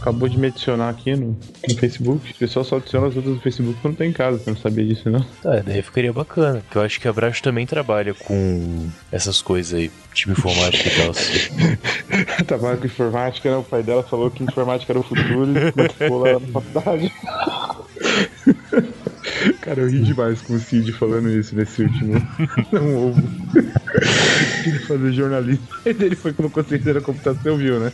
[0.00, 1.38] Acabou de me adicionar aqui no,
[1.68, 2.32] no Facebook.
[2.32, 4.38] O pessoal só adiciona as outras do Facebook quando tá em casa.
[4.38, 5.20] Você não sabia disso, não?
[5.40, 6.58] Tá, daí ficaria bacana.
[6.58, 10.96] Porque eu acho que a Abraço também trabalha com essas coisas aí, tipo informática e
[10.96, 11.12] tal.
[12.44, 13.56] Trabalha com informática, né?
[13.58, 17.12] O pai dela falou que informática era o futuro e matriculou lá na faculdade.
[19.60, 22.14] Cara, eu ri demais com o Cid falando isso nesse último.
[22.72, 23.22] Não ovo.
[24.64, 25.66] Queria fazer jornalismo.
[25.84, 27.92] Ele foi com consciência da computação, viu, né?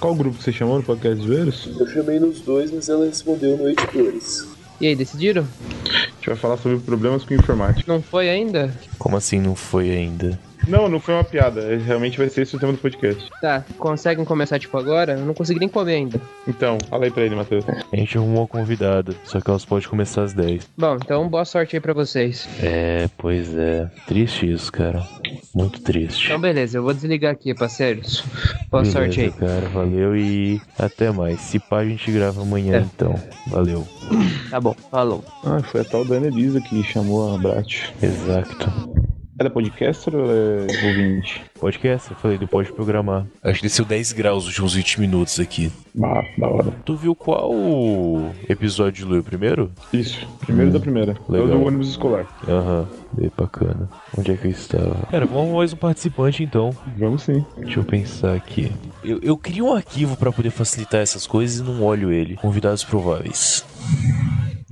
[0.00, 1.70] Qual grupo você chamou no podcast de Zoeiros?
[1.78, 4.46] Eu chamei nos dois, mas ela respondeu no Editores.
[4.80, 5.46] E aí, decidiram?
[6.18, 7.90] gente vai falar sobre problemas com informática.
[7.90, 8.72] Não foi ainda?
[8.98, 10.38] Como assim não foi ainda?
[10.68, 11.76] Não, não foi uma piada.
[11.78, 13.28] Realmente vai ser esse o tema do podcast.
[13.40, 15.12] Tá, conseguem começar tipo agora?
[15.14, 16.20] Eu não consegui nem comer ainda.
[16.46, 17.64] Então, fala aí pra ele, Matheus.
[17.68, 20.68] A gente arrumou uma convidada, só que elas podem começar às 10.
[20.76, 22.48] Bom, então boa sorte aí pra vocês.
[22.62, 23.90] É, pois é.
[24.06, 25.02] Triste isso, cara.
[25.54, 26.26] Muito triste.
[26.26, 28.22] Então beleza, eu vou desligar aqui, parceiros.
[28.70, 29.30] Boa Beleza, sorte aí.
[29.30, 29.68] cara.
[29.72, 31.40] Valeu e até mais.
[31.40, 32.80] Se pá, a gente grava amanhã, É.
[32.80, 33.14] então.
[33.48, 33.86] Valeu.
[34.50, 35.24] Tá bom, falou.
[35.44, 37.90] Ah, foi a tal da Elisa que chamou a Brat.
[38.02, 39.07] Exato.
[39.38, 41.42] Ela é podcaster ou ela é ouvinte?
[41.60, 43.24] Podcast, eu falei, ele pode programar.
[43.40, 45.70] Acho que desceu 10 graus nos últimos 20 minutos aqui.
[46.02, 46.72] Ah, da hora.
[46.84, 47.52] Tu viu qual
[48.48, 49.70] episódio do o primeiro?
[49.92, 51.12] Isso, primeiro da primeira.
[51.12, 51.48] É o Legal.
[51.58, 52.26] do ônibus escolar.
[52.48, 53.88] Aham, bem bacana.
[54.16, 55.06] Onde é que eu estava?
[55.08, 56.70] Cara, vamos mais um participante então.
[56.96, 57.44] Vamos sim.
[57.58, 58.72] Deixa eu pensar aqui.
[59.04, 62.34] Eu, eu crio um arquivo pra poder facilitar essas coisas e não olho ele.
[62.34, 63.64] Convidados prováveis.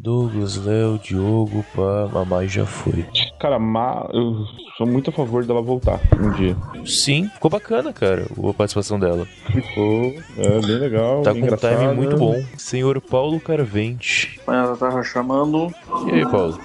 [0.06, 3.04] Douglas, Léo, Diogo, pá, mamãe já foi.
[3.40, 4.46] Cara, Ma, eu
[4.78, 6.56] sou muito a favor dela voltar um dia.
[6.86, 9.26] Sim, ficou bacana, cara, a participação dela.
[9.50, 11.22] Ficou, é bem legal.
[11.22, 12.40] Tá bem com um timing muito bom.
[12.56, 14.40] Senhor Paulo Carvente.
[14.46, 15.74] Ela tava chamando.
[16.06, 16.56] E aí, Paulo?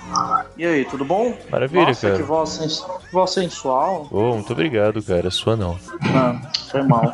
[0.61, 1.33] E aí, tudo bom?
[1.49, 2.17] Maravilha, Nossa, cara.
[2.19, 2.85] que voz, sens...
[3.11, 4.07] voz sensual.
[4.11, 5.31] Oh, muito obrigado, cara.
[5.31, 5.75] Sua não.
[6.15, 6.39] Ah,
[6.69, 7.13] foi mal.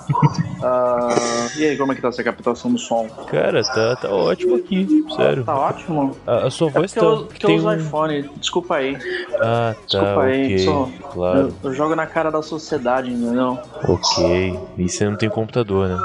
[0.61, 1.15] Ah,
[1.55, 3.07] e aí, como é que tá essa captação do som?
[3.31, 5.45] Cara, tá, tá ótimo aqui, sério.
[5.45, 6.17] Tá ótimo?
[6.27, 7.05] A, a sua É voz porque tá.
[7.05, 7.75] eu, porque eu tem uso um...
[7.77, 8.97] iPhone, desculpa aí.
[9.35, 10.59] Ah, tá, Desculpa aí, ok.
[10.59, 11.39] sou- Claro.
[11.39, 13.57] Eu, eu jogo na cara da sociedade, entendeu?
[13.87, 14.59] Ok.
[14.77, 15.97] E você não tem computador, né?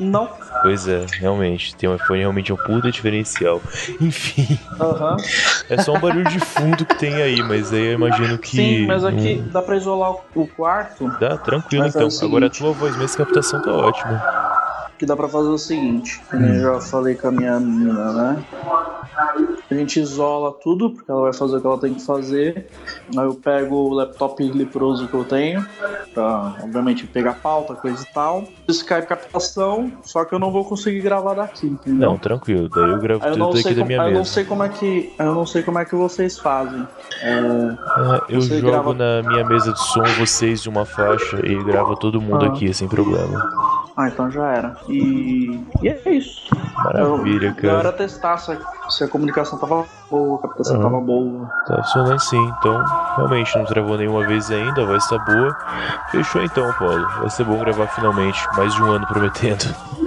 [0.00, 0.30] Não.
[0.62, 1.74] Pois é, realmente.
[1.76, 3.62] Ter um iPhone realmente é um puta diferencial.
[4.00, 4.58] Enfim.
[4.78, 5.16] Aham.
[5.68, 8.56] É só um barulho de fundo que tem aí, mas aí eu imagino que.
[8.56, 11.08] Sim, mas aqui dá pra isolar o- quarto.
[11.18, 12.10] Dá, tranquilo Mas é então.
[12.10, 12.28] seguinte.
[12.30, 14.59] Agora a tua voz mesmo, a captação tá ótima.
[15.00, 18.44] Que dá pra fazer o seguinte, eu já falei com a minha menina, né?
[19.70, 22.66] A gente isola tudo, porque ela vai fazer o que ela tem que fazer.
[23.16, 25.64] Aí eu pego o laptop leproso que eu tenho,
[26.12, 28.44] pra, obviamente, pegar pauta, coisa e tal.
[28.68, 32.10] Skype captação, só que eu não vou conseguir gravar daqui, entendeu?
[32.10, 32.68] Não, tranquilo.
[32.68, 34.30] Daí eu gravo eu tudo sei daqui da minha aí eu não mesa.
[34.32, 36.86] sei como é que eu não sei como é que vocês fazem.
[37.22, 37.38] É,
[37.86, 41.96] Ah, eu jogo grava- na minha mesa de som vocês de uma faixa e gravo
[41.96, 42.48] todo mundo Ah.
[42.48, 43.79] aqui sem problema.
[43.96, 44.76] Ah, então já era.
[44.88, 46.48] E, e é isso.
[46.76, 47.66] Maravilha, eu, cara.
[47.66, 50.84] Eu era testar se a, se a comunicação tava boa, a captação Aham.
[50.84, 51.46] tava boa.
[51.66, 52.84] Tá funcionando sim, então
[53.16, 55.56] realmente não travou nenhuma vez ainda, a voz tá boa.
[56.10, 57.06] Fechou então, Paulo.
[57.18, 59.74] Vai ser bom gravar finalmente, mais de um ano prometendo.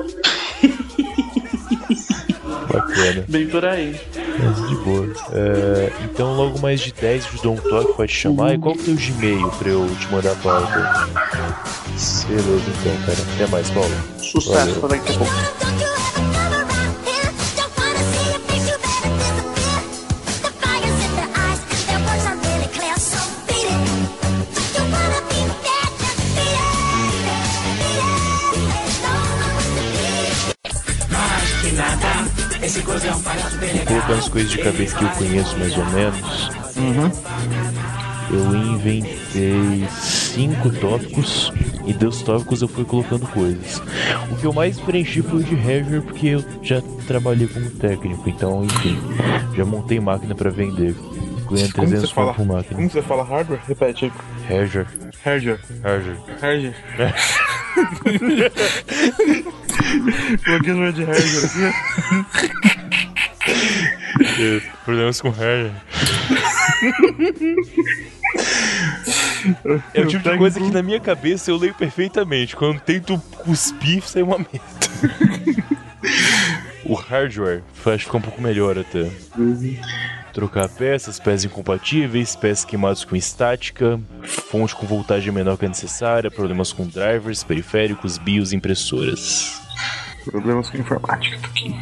[2.73, 3.25] Bacana.
[3.29, 3.99] Bem por aí.
[4.39, 5.05] Mas de boa.
[5.31, 8.55] É, então logo mais de 10 de Dom Toque pode te chamar.
[8.55, 11.09] E qual que é o teu Gmail pra eu te mandar a pauta?
[12.27, 13.17] Beleza então, cara.
[13.35, 13.95] Até mais, Paulo.
[14.19, 15.33] Sucesso, até daqui a pouco.
[33.85, 36.49] Colocando as coisas de cabeça que eu conheço mais ou menos.
[38.31, 41.51] Eu inventei cinco tópicos
[41.85, 43.81] e dos tópicos eu fui colocando coisas.
[44.31, 48.29] O que eu mais preenchi foi o de Azure porque eu já trabalhei como técnico,
[48.29, 48.97] então enfim,
[49.55, 50.95] já montei máquina pra vender.
[51.49, 52.33] Ganhando Como você 300 fala?
[52.33, 52.75] por máquina.
[52.75, 53.59] Como você fala hardware?
[53.67, 54.11] Repete aí.
[54.63, 54.87] Azure.
[55.23, 55.59] Hardware.
[55.83, 56.17] Azure.
[56.41, 56.75] Hardware.
[60.45, 61.73] Coloquei no de hardware
[64.39, 65.71] É, Problemas com Azure.
[69.93, 72.55] É o tipo de coisa que na minha cabeça eu leio perfeitamente.
[72.55, 74.61] Quando tento cuspir, sai uma merda.
[76.85, 79.09] o hardware faz ficar um pouco melhor até.
[80.33, 86.31] Trocar peças, peças incompatíveis, peças queimadas com estática, fonte com voltagem menor que a necessária,
[86.31, 89.61] problemas com drivers, periféricos, BIOS e impressoras.
[90.25, 91.37] Problemas com informática.
[91.39, 91.75] tá aqui.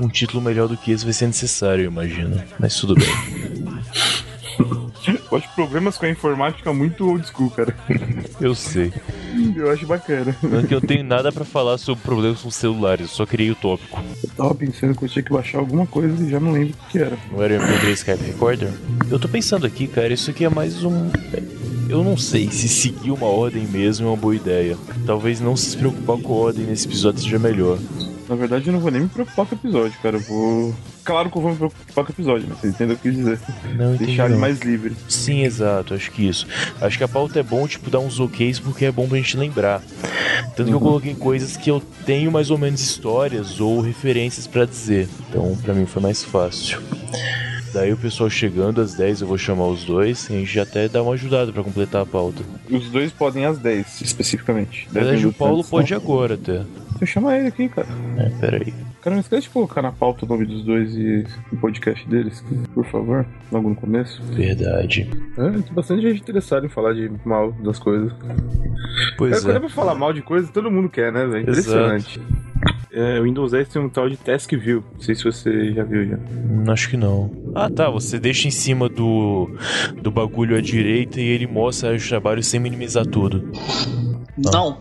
[0.00, 2.42] Um título melhor do que esse vai ser necessário, eu imagino.
[2.58, 3.06] Mas tudo bem.
[5.30, 7.74] Eu acho problemas com a informática muito old school, cara.
[8.40, 8.92] Eu sei.
[9.56, 10.36] Eu acho bacana.
[10.42, 13.50] Não é que eu tenho nada pra falar sobre problemas com celulares, eu só criei
[13.50, 14.02] o tópico.
[14.22, 16.90] Eu tava pensando que eu tinha que baixar alguma coisa e já não lembro o
[16.90, 17.16] que era.
[17.32, 18.72] Não era o MP3 Skype Recorder?
[19.10, 21.10] Eu tô pensando aqui, cara, isso aqui é mais um.
[21.88, 24.76] Eu não sei se seguir uma ordem mesmo é uma boa ideia.
[25.04, 27.78] Talvez não se preocupar com a ordem nesse episódio seja melhor.
[28.30, 30.16] Na verdade, eu não vou nem me preocupar com o episódio, cara.
[30.16, 30.72] Eu vou.
[31.02, 33.40] Claro que eu vou me preocupar com o episódio, mas você entende o que dizer.
[33.74, 34.94] Não Deixar ele mais livre.
[35.08, 36.46] Sim, exato, acho que isso.
[36.80, 39.36] Acho que a pauta é bom, tipo, dar uns oks porque é bom pra gente
[39.36, 39.82] lembrar.
[40.54, 44.64] Tanto que eu coloquei coisas que eu tenho mais ou menos histórias ou referências pra
[44.64, 45.08] dizer.
[45.28, 46.80] Então, pra mim foi mais fácil.
[47.74, 50.88] Daí o pessoal chegando às 10, eu vou chamar os dois e a gente até
[50.88, 52.44] dá uma ajudada pra completar a pauta.
[52.70, 54.86] Os dois podem às 10, especificamente.
[54.92, 55.96] Na 10 verdade, o minutos Paulo antes, pode né?
[55.96, 56.62] agora até.
[57.00, 57.88] Você chama ele aqui, cara.
[58.18, 58.74] É, peraí.
[59.00, 62.44] Cara, não esquece de colocar na pauta o nome dos dois e o podcast deles,
[62.74, 64.22] por favor, logo no começo.
[64.24, 65.08] Verdade.
[65.38, 68.12] É, tem bastante gente interessada em falar de mal das coisas.
[69.16, 69.56] Pois Quando é.
[69.56, 71.40] é pra falar mal de coisas, todo mundo quer, né, velho?
[71.40, 72.20] Impressionante.
[72.92, 74.84] É, o Windows 10 tem um tal de Task View.
[74.92, 76.16] Não sei se você já viu já.
[76.16, 77.30] Hum, Acho que não.
[77.54, 77.88] Ah, tá.
[77.88, 79.48] Você deixa em cima do,
[80.02, 83.50] do bagulho à direita e ele mostra os trabalhos sem minimizar tudo.
[84.36, 84.52] Não.
[84.52, 84.78] Não?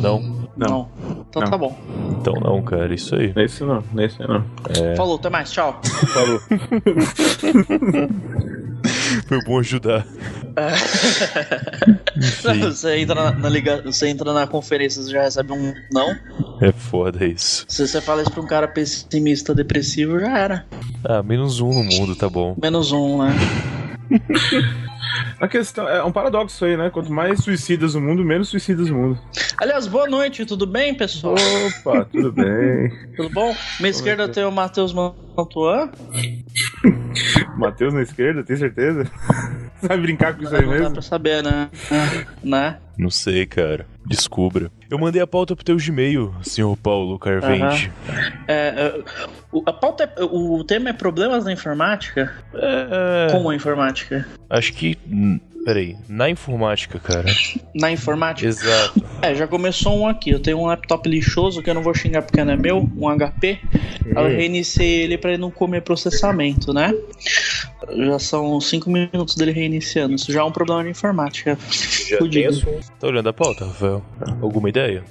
[0.00, 0.37] Não.
[0.58, 1.78] Então tá bom.
[2.20, 2.94] Então não, cara.
[2.94, 3.32] Isso aí.
[3.34, 3.84] Não é isso não.
[3.92, 4.44] Não é isso aí não.
[4.68, 4.96] É.
[4.96, 5.80] Falou, até mais, tchau.
[5.82, 6.40] Falou.
[9.26, 10.06] Foi bom ajudar.
[12.44, 16.16] Não, você entra na, na liga, você entra na conferência, você já recebe um não.
[16.60, 17.64] É foda isso.
[17.68, 20.66] Se você fala isso pra um cara pessimista, depressivo, já era.
[21.04, 22.56] Ah, menos um no mundo, tá bom.
[22.60, 23.34] Menos um, né?
[25.40, 26.90] A questão é um paradoxo aí, né?
[26.90, 29.18] Quanto mais suicidas o mundo, menos suicidas o mundo.
[29.56, 31.34] Aliás, boa noite, tudo bem, pessoal?
[31.66, 32.90] Opa, tudo bem.
[33.16, 33.54] Tudo bom?
[33.80, 35.90] Minha esquerda tem o Matheus Mantuan.
[37.56, 39.04] Matheus na esquerda, tem certeza?
[39.80, 40.92] Você vai brincar com isso aí Não dá mesmo?
[40.94, 41.68] pra saber, né?
[42.42, 42.78] né?
[42.98, 43.86] Não sei, cara.
[44.04, 44.72] Descubra.
[44.90, 47.92] Eu mandei a pauta pro teu Gmail, senhor Paulo Carvente.
[48.48, 48.54] É,
[48.96, 49.04] é,
[49.52, 52.32] o, a pauta é- o tema é problemas na informática?
[52.54, 53.28] É.
[53.30, 54.26] Como a informática?
[54.50, 54.98] Acho que.
[55.68, 55.96] Hum, Peraí.
[56.08, 57.26] Na informática, cara.
[57.74, 58.48] Na informática?
[58.48, 59.06] Exato.
[59.20, 60.30] É, já começou um aqui.
[60.30, 63.08] Eu tenho um laptop lixoso que eu não vou xingar porque não é meu, um
[63.08, 63.58] HP.
[64.14, 66.94] Aí eu reiniciei ele pra ele não comer processamento, né?
[67.96, 70.14] Já são 5 minutos dele reiniciando.
[70.14, 71.58] Isso já é um problema de informática.
[72.08, 72.64] Já Fudido.
[73.00, 74.04] Tá olhando a pauta, Rafael?
[74.40, 75.02] Alguma ideia?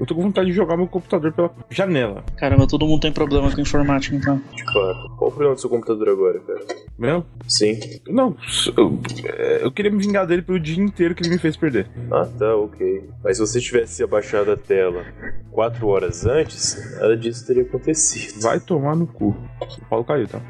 [0.00, 2.24] Eu tô com vontade de jogar meu computador pela janela.
[2.36, 4.40] Caramba, todo mundo tem problema com informática, então.
[4.72, 5.10] Claro.
[5.18, 6.60] Qual o problema do seu computador agora, cara?
[6.98, 7.26] Mesmo?
[7.46, 7.78] Sim.
[8.08, 8.34] Não,
[8.78, 11.86] eu, é, eu queria me vingar dele pelo dia inteiro que ele me fez perder.
[12.10, 13.10] Ah, tá, ok.
[13.22, 15.04] Mas se você tivesse abaixado a tela
[15.50, 18.40] quatro horas antes, nada disso teria acontecido.
[18.40, 19.36] Vai tomar no cu.
[19.60, 20.40] O Paulo caiu, tá?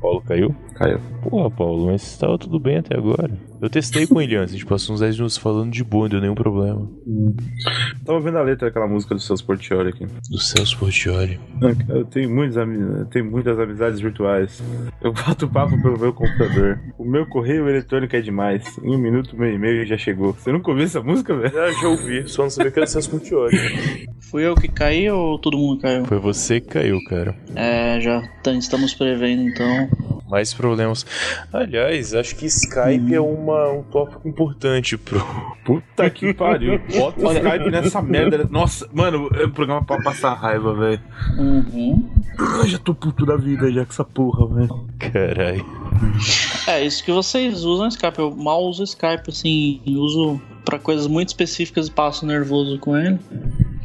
[0.00, 0.56] Paulo caiu?
[0.76, 0.98] Caiu.
[1.22, 3.30] Porra, Paulo, mas estava tudo bem até agora.
[3.60, 6.10] Eu testei com ele antes, a gente passou uns 10 minutos falando de boa, não
[6.10, 6.88] deu nenhum problema.
[8.04, 10.06] Tava vendo a letra daquela música do Celso Portioli aqui.
[10.30, 11.40] Do Celso Portioli.
[11.88, 14.62] Eu tenho, muitos eu tenho muitas amizades virtuais.
[15.00, 16.78] Eu bato papo pelo meu computador.
[16.98, 18.78] O meu correio eletrônico é demais.
[18.82, 20.32] Em um minuto, meu e-mail já chegou.
[20.32, 21.58] Você nunca ouviu essa música, velho?
[21.58, 23.56] Ah, já ouvi, só não sabia que era Celso Portioli.
[24.20, 26.04] Fui eu que caí ou todo mundo caiu?
[26.04, 27.34] Foi você que caiu, cara.
[27.54, 28.22] É, já
[28.58, 29.88] estamos prevendo então.
[30.28, 31.06] Mais problemas.
[31.52, 33.20] Aliás, acho que Skype é
[33.52, 35.20] uma, um tópico importante pro.
[35.64, 36.80] Puta que pariu.
[36.96, 38.46] Bota o Skype nessa merda.
[38.50, 41.00] Nossa, mano, é um programa pra passar raiva, velho.
[41.38, 42.08] Uhum.
[42.38, 44.86] Eu já tô puto da vida já com essa porra, velho.
[44.98, 45.64] Carai.
[46.68, 48.18] É, isso que vocês usam Skype.
[48.18, 53.18] Eu mal uso Skype, assim, uso pra coisas muito específicas e passo nervoso com ele.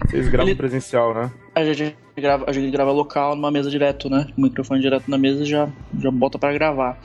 [0.08, 1.32] Vocês gravam Ele- presencial, né?
[1.54, 4.26] A gente grava, a gente grava local numa mesa direto, né?
[4.36, 5.68] Com o microfone direto na mesa e já,
[6.00, 6.98] já bota pra gravar.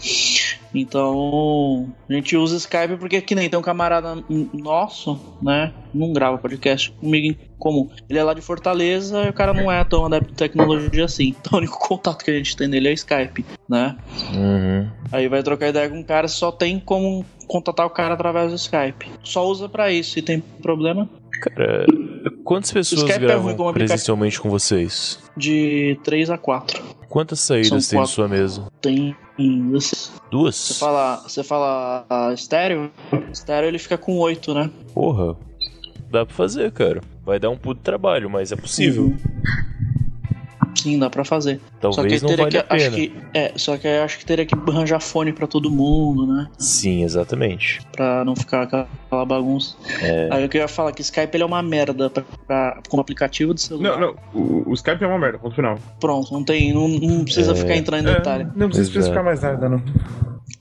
[0.79, 4.23] Então, a gente usa Skype porque que nem tem um camarada
[4.53, 5.73] nosso, né?
[5.95, 7.89] Não grava podcast comigo em comum.
[8.09, 11.35] Ele é lá de Fortaleza e o cara não é tão adepto de tecnologia assim.
[11.41, 13.97] Então o único contato que a gente tem nele é Skype, né?
[14.35, 14.89] Uhum.
[15.11, 18.57] Aí vai trocar ideia com o cara, só tem como contatar o cara através do
[18.57, 19.07] Skype.
[19.23, 20.13] Só usa pra isso.
[20.13, 21.09] Se tem problema,
[21.41, 21.87] Cara,
[22.45, 23.73] quantas pessoas Skype é gravam aplicativo.
[23.75, 25.19] presencialmente com vocês?
[25.37, 26.83] de 3 a 4.
[27.17, 28.71] Quantas saídas tem sua mesa?
[28.79, 29.17] Tem.
[29.71, 30.79] Você Duas?
[30.79, 32.91] fala, você fala ah, estéreo?
[33.33, 34.71] Estéreo ele fica com 8, né?
[34.93, 35.35] Porra.
[36.11, 37.01] Dá pra fazer, cara.
[37.25, 39.17] Vai dar um puto trabalho, mas é possível.
[40.77, 41.61] Sim, dá pra fazer.
[41.81, 42.97] Talvez só que não valha que, a acho pena.
[42.97, 46.49] que É, só que eu acho que teria que arranjar fone pra todo mundo, né?
[46.59, 47.81] Sim, exatamente.
[47.93, 49.77] Pra não ficar aquela bagunça.
[50.03, 50.29] É.
[50.33, 53.61] Aí eu queria falar que Skype ele é uma merda pra, pra- como aplicativo de
[53.63, 53.99] celular.
[53.99, 54.17] Não, não.
[54.35, 55.79] O, o Skype é uma merda, ponto final.
[56.01, 56.73] Pronto, não tem.
[56.73, 57.55] Não, não precisa É.
[57.55, 58.45] ficar entrando em É, detalhe.
[58.55, 58.99] não precisa Exato.
[58.99, 59.83] especificar mais nada, não.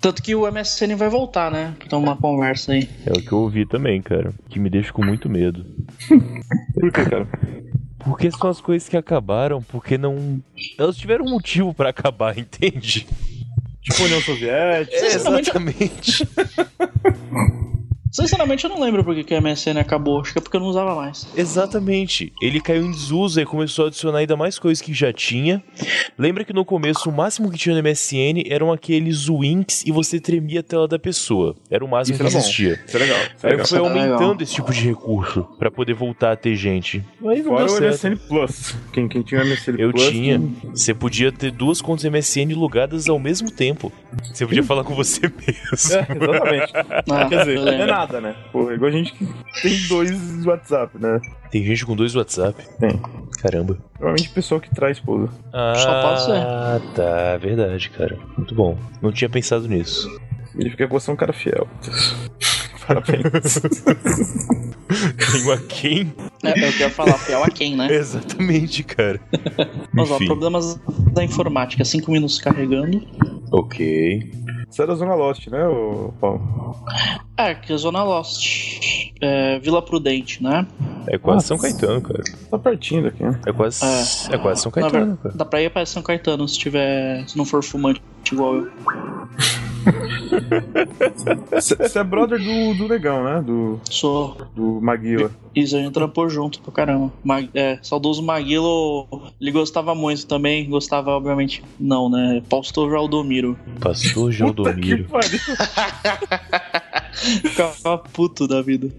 [0.01, 1.73] Tanto que o MSN vai voltar, né?
[1.79, 2.87] Pra ter uma conversa aí.
[3.05, 4.31] É o que eu ouvi também, cara.
[4.49, 5.65] Que me deixa com muito medo.
[6.73, 7.27] Por que, cara?
[8.05, 10.41] Porque são as coisas que acabaram, porque não.
[10.77, 13.07] Elas tiveram um motivo pra acabar, entende?
[13.81, 14.95] Tipo União Soviética.
[14.95, 16.27] É, exatamente.
[18.15, 20.21] Sinceramente, eu não lembro porque que a MSN acabou.
[20.21, 21.27] Acho que é porque eu não usava mais.
[21.35, 22.31] Exatamente.
[22.41, 25.61] Ele caiu em desuso e começou a adicionar ainda mais coisas que já tinha.
[26.17, 30.17] Lembra que no começo o máximo que tinha no MSN eram aqueles winks e você
[30.19, 31.55] tremia a tela da pessoa.
[31.69, 32.37] Era o máximo Isso que bom.
[32.39, 32.79] existia.
[32.87, 33.17] Isso é legal.
[33.17, 33.57] Isso é Aí legal.
[33.57, 37.03] foi Isso é aumentando esse tipo de recurso pra poder voltar a ter gente.
[37.25, 38.07] Aí não Fora deu o certo.
[38.07, 38.75] MSN Plus.
[38.93, 40.07] Quem, quem tinha o MSN Eu Plus.
[40.09, 40.41] tinha.
[40.73, 43.91] Você podia ter duas contas MSN logadas ao mesmo tempo.
[44.33, 45.97] Você podia falar com você mesmo.
[45.97, 46.73] É, exatamente.
[47.11, 48.04] Ah, Quer dizer, eu não é lembro.
[48.05, 48.35] Nada, né?
[48.51, 49.25] Pô, é igual a gente que
[49.61, 51.19] tem dois WhatsApp, né?
[51.51, 52.63] Tem gente com dois WhatsApp?
[52.79, 52.99] Tem.
[53.41, 53.77] Caramba.
[53.93, 55.29] Provavelmente pessoal que traz esposa.
[55.53, 56.93] Ah, Só pode ser.
[56.95, 57.37] tá.
[57.37, 58.17] Verdade, cara.
[58.37, 58.77] Muito bom.
[59.01, 60.09] Não tinha pensado nisso.
[60.51, 61.67] Significa que você é um cara fiel.
[62.87, 63.59] Parabéns.
[65.17, 66.13] Tenho a quem?
[66.43, 67.87] É, eu queria falar, fiel a quem, né?
[67.93, 69.19] Exatamente, cara.
[69.91, 70.79] Mas ó, problemas
[71.11, 73.01] da informática, 5 minutos carregando.
[73.51, 74.31] Ok.
[74.69, 76.41] Você é da Zona Lost, né, ô Paulo?
[77.37, 79.13] É, que é Zona Lost.
[79.21, 80.67] É, Vila Prudente, né?
[81.07, 82.21] É quase São Caetano, cara.
[82.51, 83.39] Tá pertinho daqui, né?
[83.45, 83.81] É quase.
[84.33, 85.35] É, quase São Na Caetano, ver- cara.
[85.35, 87.27] Dá pra ir pra São Caetano se tiver.
[87.27, 88.01] se não for fumante
[88.31, 88.71] igual eu.
[91.51, 93.41] Você é brother do, do Negão, né?
[93.41, 94.37] Do, Sou.
[94.55, 95.31] do Maguila.
[95.55, 97.11] Isso, a gente trampou junto pra caramba.
[97.23, 99.07] Mag- é, saudoso Maguilo,
[99.39, 100.69] ele gostava muito também.
[100.69, 102.41] Gostava, obviamente, não, né?
[102.49, 103.57] Pastor Valdomiro.
[103.79, 105.05] Pastor Jaldomiro.
[107.13, 108.89] Ficava puto da vida.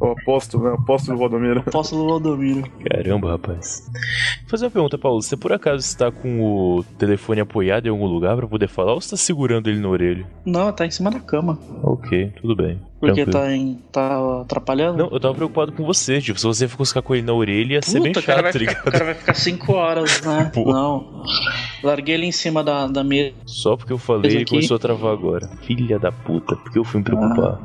[0.00, 0.70] O apóstolo, né?
[0.70, 1.60] O apóstolo Valdomiro.
[1.60, 2.62] Apóstolo Valdomiro.
[2.90, 3.88] Caramba, rapaz.
[4.40, 5.20] Vou fazer uma pergunta, Paulo.
[5.20, 9.00] Você por acaso está com o telefone apoiado em algum lugar pra poder falar ou
[9.00, 10.26] você tá segurando ele na orelha?
[10.44, 11.58] Não, tá em cima da cama.
[11.82, 12.80] Ok, tudo bem.
[13.00, 14.98] Porque tá, em, tá atrapalhando?
[14.98, 17.74] Não, eu tava preocupado com você, tipo, se você fosse ficar com ele na orelha,
[17.74, 18.88] ia ser bem Puta, o cara, chato, vai tá ficar, ligado?
[18.88, 20.50] o cara vai ficar 5 horas, né?
[20.54, 20.70] Pô.
[20.70, 21.24] Não.
[21.82, 23.34] Larguei ele em cima da, da mesa.
[23.46, 24.50] Só porque eu falei ele aqui?
[24.50, 25.48] começou a travar agora.
[25.62, 27.58] Filha da puta, porque eu fui me preocupar.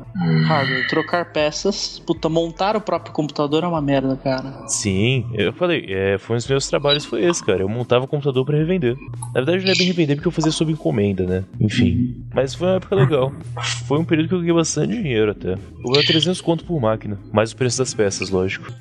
[0.46, 2.00] Hardware, trocar peças.
[2.00, 4.66] Puta, montar o próprio computador é uma merda, cara.
[4.68, 7.62] Sim, eu falei, é, foi um dos meus trabalhos, foi esse, cara.
[7.62, 8.96] Eu montava o computador pra revender.
[9.34, 11.44] Na verdade, não é bem revender porque eu fazia sob encomenda, né?
[11.60, 12.24] Enfim.
[12.34, 13.34] Mas foi uma época legal.
[13.86, 15.54] Foi um período que eu ganhei bastante dinheiro até.
[15.54, 17.20] Eu ganhei 300 conto por máquina.
[17.32, 18.72] Mais o preço das peças, lógico.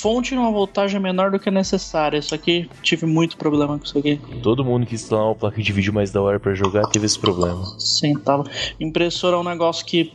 [0.00, 2.18] Fonte numa voltagem menor do que necessária.
[2.18, 4.20] Isso aqui, tive muito problema com isso aqui.
[4.42, 7.18] Todo mundo que instalar uma placa de vídeo mais da hora pra jogar teve esse
[7.18, 7.64] problema.
[7.80, 8.44] Centavo.
[8.78, 10.12] Impressora é um negócio que.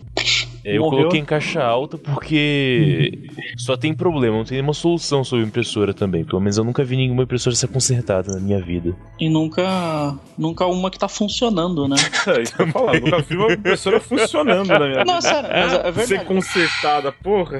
[0.66, 0.97] Eu morreu.
[0.99, 6.24] coloquei em caixa alta porque só tem problema, não tem nenhuma solução sobre impressora também.
[6.24, 8.95] Pelo menos eu nunca vi nenhuma impressora ser consertada na minha vida.
[9.20, 10.18] E nunca.
[10.38, 11.95] Nunca uma que tá funcionando, né?
[12.26, 12.93] É, isso que eu ia falar.
[12.99, 15.22] Nunca vi uma impressora funcionando na minha Não, vida.
[15.22, 16.07] sério, mas é verdade.
[16.07, 17.59] Ser consertada, porra.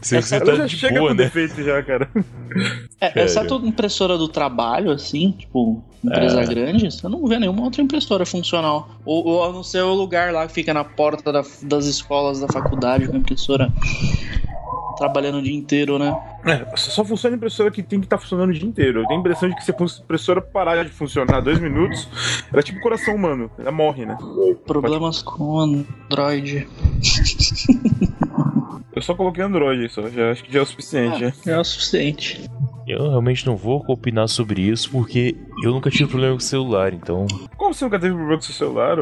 [0.00, 1.24] Ser Essa- consertada Ela já de chega boa, com né?
[1.24, 2.08] defeito já, cara.
[3.00, 6.46] É, exceto impressora do trabalho, assim, tipo, empresa É.
[6.46, 8.88] grande, você não vê nenhuma outra impressora funcional.
[9.04, 12.40] Ou, ou a não ser o lugar lá que fica na porta da- das escolas
[12.40, 13.72] da faculdade com a impressora
[14.96, 16.12] trabalhando o dia inteiro, né?
[16.44, 19.00] É, só funciona a impressora que tem que estar funcionando o dia inteiro.
[19.02, 22.08] Eu tenho a impressão de que se a impressora parar de funcionar dois minutos,
[22.50, 23.48] ela é tipo coração humano.
[23.58, 24.16] Ela morre, né?
[24.66, 26.66] Problemas com Android.
[28.94, 31.20] Eu só coloquei Android aí só, já, acho que já é o suficiente.
[31.44, 31.52] já.
[31.52, 32.50] É o suficiente.
[32.88, 37.26] Eu realmente não vou opinar sobre isso porque eu nunca tive problema com celular, então.
[37.56, 38.96] Como você nunca teve problema com seu celular?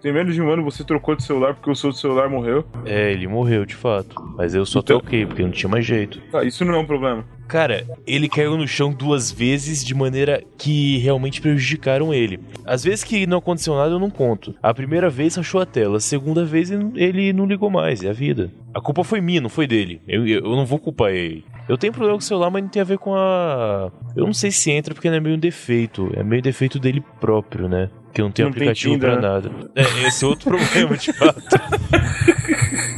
[0.00, 2.64] Tem menos de um ano você trocou de celular porque o seu celular morreu?
[2.84, 4.14] É, ele morreu de fato.
[4.36, 6.20] Mas eu só Então- troquei porque não tinha mais jeito.
[6.30, 7.24] Tá, isso não é um problema.
[7.52, 12.40] Cara, ele caiu no chão duas vezes de maneira que realmente prejudicaram ele.
[12.64, 14.54] Às vezes que não aconteceu nada, eu não conto.
[14.62, 18.12] A primeira vez rachou a tela, a segunda vez ele não ligou mais, é a
[18.14, 18.50] vida.
[18.72, 20.00] A culpa foi minha, não foi dele.
[20.08, 21.44] Eu, eu não vou culpar ele.
[21.68, 23.92] Eu tenho problema com o celular, mas não tem a ver com a.
[24.16, 26.10] Eu não sei se entra porque não é meio um defeito.
[26.16, 27.90] É meio defeito dele próprio, né?
[28.14, 29.28] Que eu não tenho Não tem aplicativo Tinder, pra né?
[29.28, 29.50] nada.
[29.76, 31.42] É, esse é outro problema, de fato.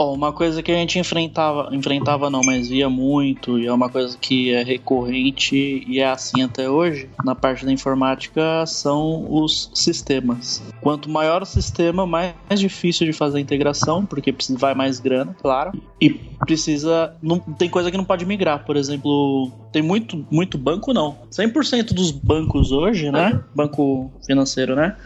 [0.00, 3.90] Ó, uma coisa que a gente enfrentava, enfrentava não, mas via muito, e é uma
[3.90, 9.70] coisa que é recorrente e é assim até hoje, na parte da informática, são os
[9.74, 10.62] sistemas.
[10.80, 15.36] Quanto maior o sistema, mais difícil de fazer a integração, porque precisa vai mais grana,
[15.38, 16.08] claro, e
[16.46, 17.14] precisa.
[17.22, 21.18] Não, tem coisa que não pode migrar, por exemplo, tem muito, muito banco não.
[21.30, 23.40] 100% dos bancos hoje, né?
[23.54, 24.96] Banco financeiro, né?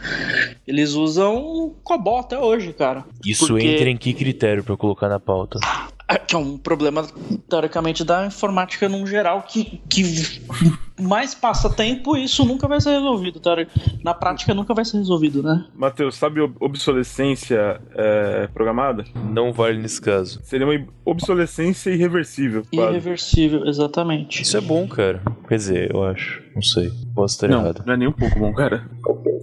[0.67, 3.05] Eles usam COBOL até hoje, cara.
[3.25, 5.59] Isso Porque- entra em que critério pra eu colocar na pauta?
[6.09, 7.05] é, que é um problema,
[7.49, 10.03] teoricamente, da informática num geral, que, que
[10.99, 13.39] mais passa tempo e isso nunca vai ser resolvido.
[13.39, 13.67] teori-
[14.03, 15.65] Na prática nunca vai ser resolvido, né?
[15.75, 19.03] Matheus, sabe ob- obsolescência é, programada?
[19.31, 20.39] Não vale nesse caso.
[20.43, 22.63] Seria uma obsolescência irreversível.
[22.73, 22.89] quase.
[22.91, 24.41] Irreversível, exatamente.
[24.41, 25.21] Isso é bom, cara.
[25.47, 26.43] Quer dizer, eu acho.
[26.55, 26.91] Não sei.
[27.13, 27.83] Posso estar Não, errado.
[27.85, 28.89] não é nem um pouco bom, cara.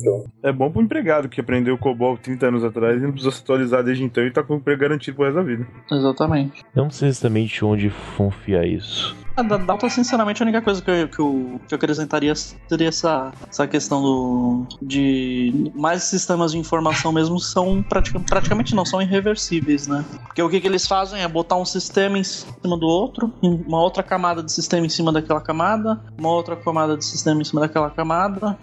[0.02, 0.24] Então.
[0.42, 3.42] É bom pro empregado que aprendeu o COBOL 30 anos atrás e não precisou se
[3.42, 5.66] atualizar desde então e tá com o emprego garantido pro resto da vida.
[5.90, 6.62] Exatamente.
[6.74, 9.16] Não sei exatamente onde confiar isso.
[9.36, 13.32] Da Data, sinceramente, a única coisa que eu, que eu, que eu acrescentaria seria essa,
[13.48, 14.66] essa questão do.
[14.80, 15.70] de.
[15.74, 20.04] mais sistemas de informação mesmo são pratica, praticamente não, são irreversíveis, né?
[20.26, 23.80] Porque o que, que eles fazem é botar um sistema em cima do outro, uma
[23.80, 27.60] outra camada de sistema em cima daquela camada, uma outra camada de sistema em cima
[27.62, 28.58] daquela camada.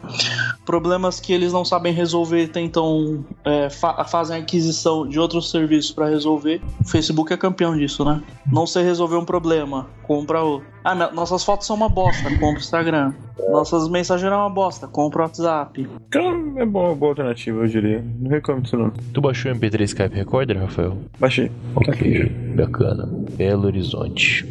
[0.66, 3.26] Problemas que eles não sabem resolver, tentam.
[3.44, 6.62] é, fa- fazem aquisição de outros serviços para resolver.
[6.80, 8.22] O Facebook é campeão disso, né?
[8.52, 10.59] Não sei resolver um problema, compra outro.
[10.84, 13.14] Ah, minha- nossas fotos são uma bosta, compra o Instagram.
[13.52, 15.88] Nossas mensagens são uma bosta, compra o WhatsApp.
[16.08, 18.04] Então é bom, uma boa alternativa, eu diria.
[18.20, 18.92] Não reclamo disso não.
[19.14, 20.98] Tu baixou o MP3 Skype Recorder, Rafael?
[21.20, 21.52] Baixei.
[21.76, 23.08] Ok, bacana.
[23.38, 24.46] Belo Horizonte.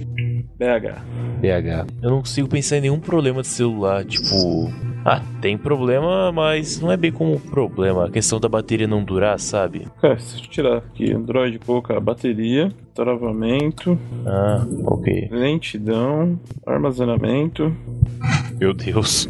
[0.58, 1.00] BH.
[1.40, 1.86] BH.
[2.02, 4.34] Eu não consigo pensar em nenhum problema de celular, tipo.
[5.04, 8.06] Ah, tem problema, mas não é bem como problema.
[8.06, 9.86] A questão da bateria não durar, sabe?
[10.02, 13.96] É, se eu tirar aqui, Android, colocar bateria, travamento,
[14.26, 15.28] Ah, ok.
[15.30, 16.36] lentidão,
[16.66, 17.72] armazenamento.
[18.58, 19.28] Meu Deus.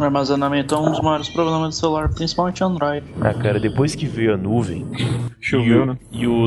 [0.00, 3.06] O armazenamento é um dos maiores problemas do celular, principalmente Android.
[3.20, 4.84] Ah, cara, depois que veio a nuvem.
[5.40, 5.98] Choveu, e o, né?
[6.10, 6.46] E o.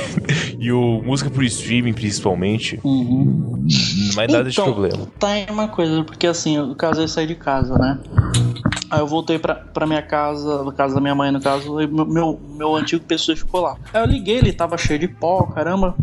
[0.58, 2.80] e o música por streaming, principalmente.
[2.82, 3.66] Não
[4.16, 5.06] mais nada de Então, problema.
[5.18, 7.98] Tá aí uma coisa, porque assim, eu casei sair de casa, né?
[8.90, 11.86] Aí eu voltei pra, pra minha casa, na casa da minha mãe, no caso, e
[11.86, 13.76] meu, meu, meu antigo PC ficou lá.
[13.92, 15.94] Aí eu liguei, ele tava cheio de pó, caramba.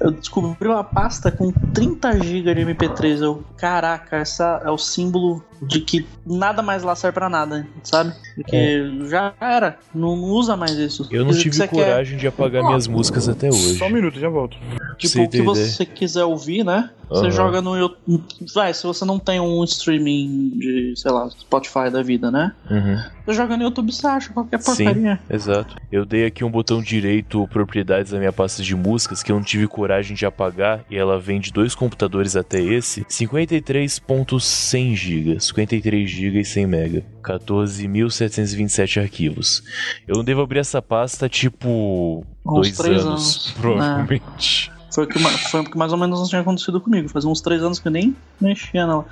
[0.00, 3.22] Eu descobri uma pasta com 30 GB de MP3.
[3.22, 8.12] Eu, caraca, essa é o símbolo de que nada mais lá serve pra nada, sabe?
[8.34, 11.08] Porque já era, não, usa mais isso.
[11.12, 13.78] Eu não tive você quer- coragem de apagar minhas músicas até hoje.
[13.78, 14.56] Só um minuto, já volto.
[14.94, 16.90] Tipo, Você o que você quiser ouvir, né?
[17.08, 17.30] Você Aham.
[17.30, 18.24] joga no YouTube.
[18.54, 22.52] Vai, se você não tem um streaming de, sei lá, Spotify da vida, né?
[22.70, 22.96] Uhum.
[23.24, 25.20] Você joga no YouTube você acha qualquer Sim, porcaria.
[25.30, 25.76] exato.
[25.92, 29.42] Eu dei aqui um botão direito propriedades da minha pasta de músicas que eu não
[29.42, 36.10] tive coragem de apagar e ela vem de dois computadores até esse, 53.100 GB, 53
[36.10, 39.62] GB e 100 MB, 14.727 arquivos.
[40.06, 43.50] Eu não devo abrir essa pasta tipo Uns dois três anos, anos.
[43.60, 44.74] provavelmente.
[44.94, 47.08] Foi o, que, foi o que mais ou menos tinha acontecido comigo.
[47.08, 49.04] Fazia uns três anos que eu nem mexia nela.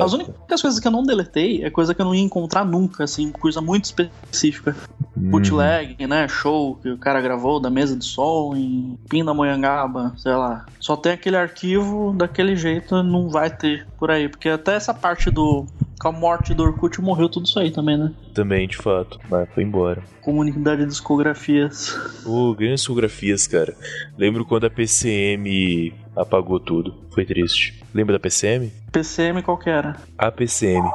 [0.00, 3.02] As únicas coisas que eu não deletei é coisa que eu não ia encontrar nunca,
[3.02, 4.76] assim, coisa muito específica.
[5.16, 5.30] Uhum.
[5.30, 6.28] Bootleg, né?
[6.28, 10.66] Show que o cara gravou da mesa de som em Pindamonhangaba, sei lá.
[10.78, 14.28] Só tem aquele arquivo daquele jeito, não vai ter por aí.
[14.28, 15.66] Porque até essa parte do.
[16.00, 18.12] Com a morte do Orkut morreu tudo isso aí também, né?
[18.32, 20.00] Também, de fato, mas foi embora.
[20.20, 21.98] Comunidade de discografias.
[22.24, 23.74] Ô, grandes fotografias, cara.
[24.18, 26.94] Lembro quando a PCM apagou tudo.
[27.14, 27.82] Foi triste.
[27.94, 28.70] Lembra da PCM?
[28.92, 29.96] PCM qual que era?
[30.16, 30.86] A PCM.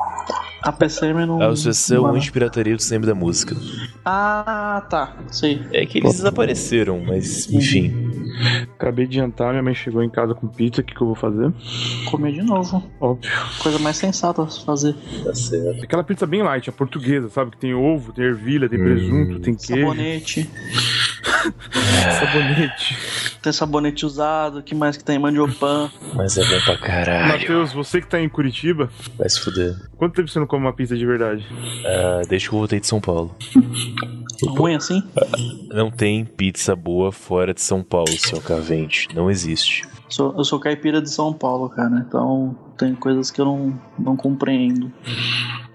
[0.62, 1.42] A PCM não.
[1.42, 3.56] A Associação não- Anti-Pirataria do Cinema da Música.
[4.06, 5.18] Ah, tá.
[5.32, 5.62] Sei.
[5.74, 8.12] É que eles desapareceram, mas enfim.
[8.76, 11.16] Acabei de jantar, minha mãe chegou em casa com pizza, o que, que eu vou
[11.16, 11.52] fazer?
[12.10, 12.84] Comer de novo.
[13.00, 13.30] Óbvio.
[13.62, 14.96] Coisa mais sensata a se fazer.
[15.24, 15.84] Tá certo.
[15.84, 17.52] Aquela pizza bem light, a portuguesa, sabe?
[17.52, 19.82] Que tem ovo, tem ervilha, tem presunto, tem queijo.
[19.82, 20.50] Sabonete.
[22.20, 22.98] Sabonete.
[23.42, 24.62] Tem sabonete usado.
[24.64, 25.18] que mais que tem?
[25.20, 25.90] Mandiopan.
[26.14, 27.28] Mas é bom pra caralho.
[27.34, 29.76] Matheus, você que tá em Curitiba, Vai se fuder.
[29.98, 31.46] quanto tempo você não come uma pizza de verdade?
[31.86, 33.36] Ah, desde que eu voltei de São Paulo.
[34.46, 35.02] Ruim assim?
[35.70, 39.08] Não tem pizza boa fora de São Paulo, seu Cavente.
[39.16, 39.88] Não existe.
[40.10, 42.04] Sou, eu sou caipira de São Paulo, cara.
[42.08, 44.92] Então tem coisas que eu não, não compreendo.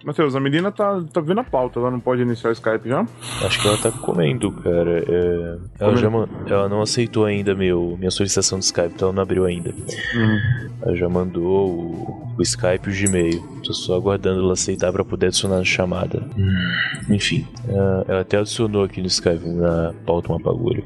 [0.04, 3.04] Matheus, a menina tá, tá vendo a pauta, ela não pode iniciar o Skype já?
[3.44, 5.04] Acho que ela tá comendo, cara.
[5.06, 9.16] É, Ela, já, man- ela não aceitou ainda meu, minha solicitação do Skype, então ela
[9.16, 9.74] não abriu ainda.
[10.82, 13.58] Ela já mandou o, o Skype e o Gmail.
[13.64, 16.22] Tô só aguardando ela aceitar pra poder adicionar na chamada.
[17.10, 20.84] Enfim, ah, ela até adicionou aqui no Skype na pauta um apagulho.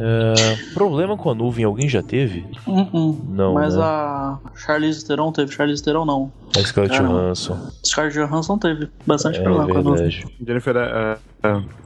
[0.00, 0.34] Ah,
[0.74, 2.44] problema com a nuvem, alguém já teve?
[2.66, 3.20] Uh-uh.
[3.28, 3.82] Não, Mas né?
[3.82, 5.52] a Charlize Theron teve.
[5.52, 6.32] Charlize Theron não.
[6.56, 7.58] A Scarlett Johansson.
[7.84, 10.08] Scarlett Johansson teve bastante É problema com a nuvem.
[10.08, 10.26] verdade.
[10.46, 11.18] Jennifer, é,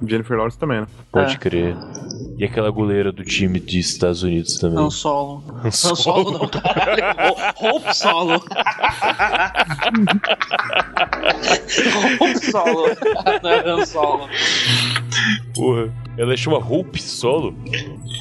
[0.07, 0.87] Jennifer Lawrence também, né?
[1.11, 1.39] Pode É.
[1.39, 1.77] crer.
[2.39, 4.79] E aquela goleira do time dos Estados Unidos também.
[4.79, 5.43] Han Solo.
[5.65, 7.03] Han Han Solo não, caralho.
[7.61, 8.33] Ho- Hope Solo.
[12.21, 12.87] Hope Solo.
[13.43, 14.29] Não é Han Solo.
[15.55, 17.55] Porra, ela chama Hope Solo?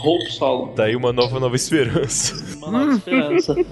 [0.04, 0.68] Hope Solo.
[0.70, 2.58] Tá aí uma nova nova esperança.
[2.58, 3.56] Uma nova esperança.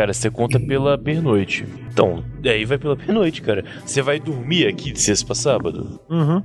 [0.00, 1.66] Cara, você conta pela pernoite.
[1.92, 3.62] Então, aí vai pela pernoite, cara.
[3.84, 6.00] Você vai dormir aqui de sexta pra sábado?
[6.08, 6.42] Uhum.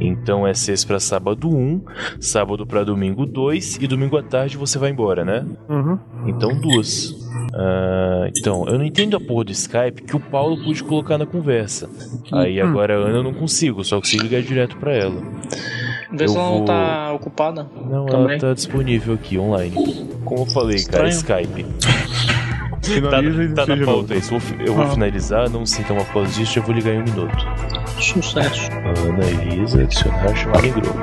[0.00, 1.82] Então é sexta pra sábado 1,
[2.20, 5.44] sábado pra domingo 2 e domingo à tarde você vai embora, né?
[5.68, 5.98] Uhum.
[6.28, 7.12] Então duas.
[7.52, 11.26] Ah, então, eu não entendo a porra do Skype que o Paulo pôde colocar na
[11.26, 11.90] conversa.
[12.30, 12.68] Aí Hum.
[12.68, 15.20] agora a Ana eu não consigo, só consigo ligar direto pra ela.
[16.12, 17.66] Vê Eu se ela não vou- tá ocupada.
[17.90, 18.32] Não, também.
[18.32, 19.74] ela tá disponível aqui online.
[20.24, 21.42] Como eu falei, cara, Estranho.
[21.46, 21.66] Skype.
[22.82, 24.34] Finaliza tá, tá na seja pauta isso.
[24.34, 24.90] Eu vou, eu Ah.
[24.90, 27.46] finalizar, não sei então após disso, já vou ligar em um minuto.
[28.00, 28.70] Sucesso.
[28.72, 30.98] Ana Elisa, adicionar chamada em grupo.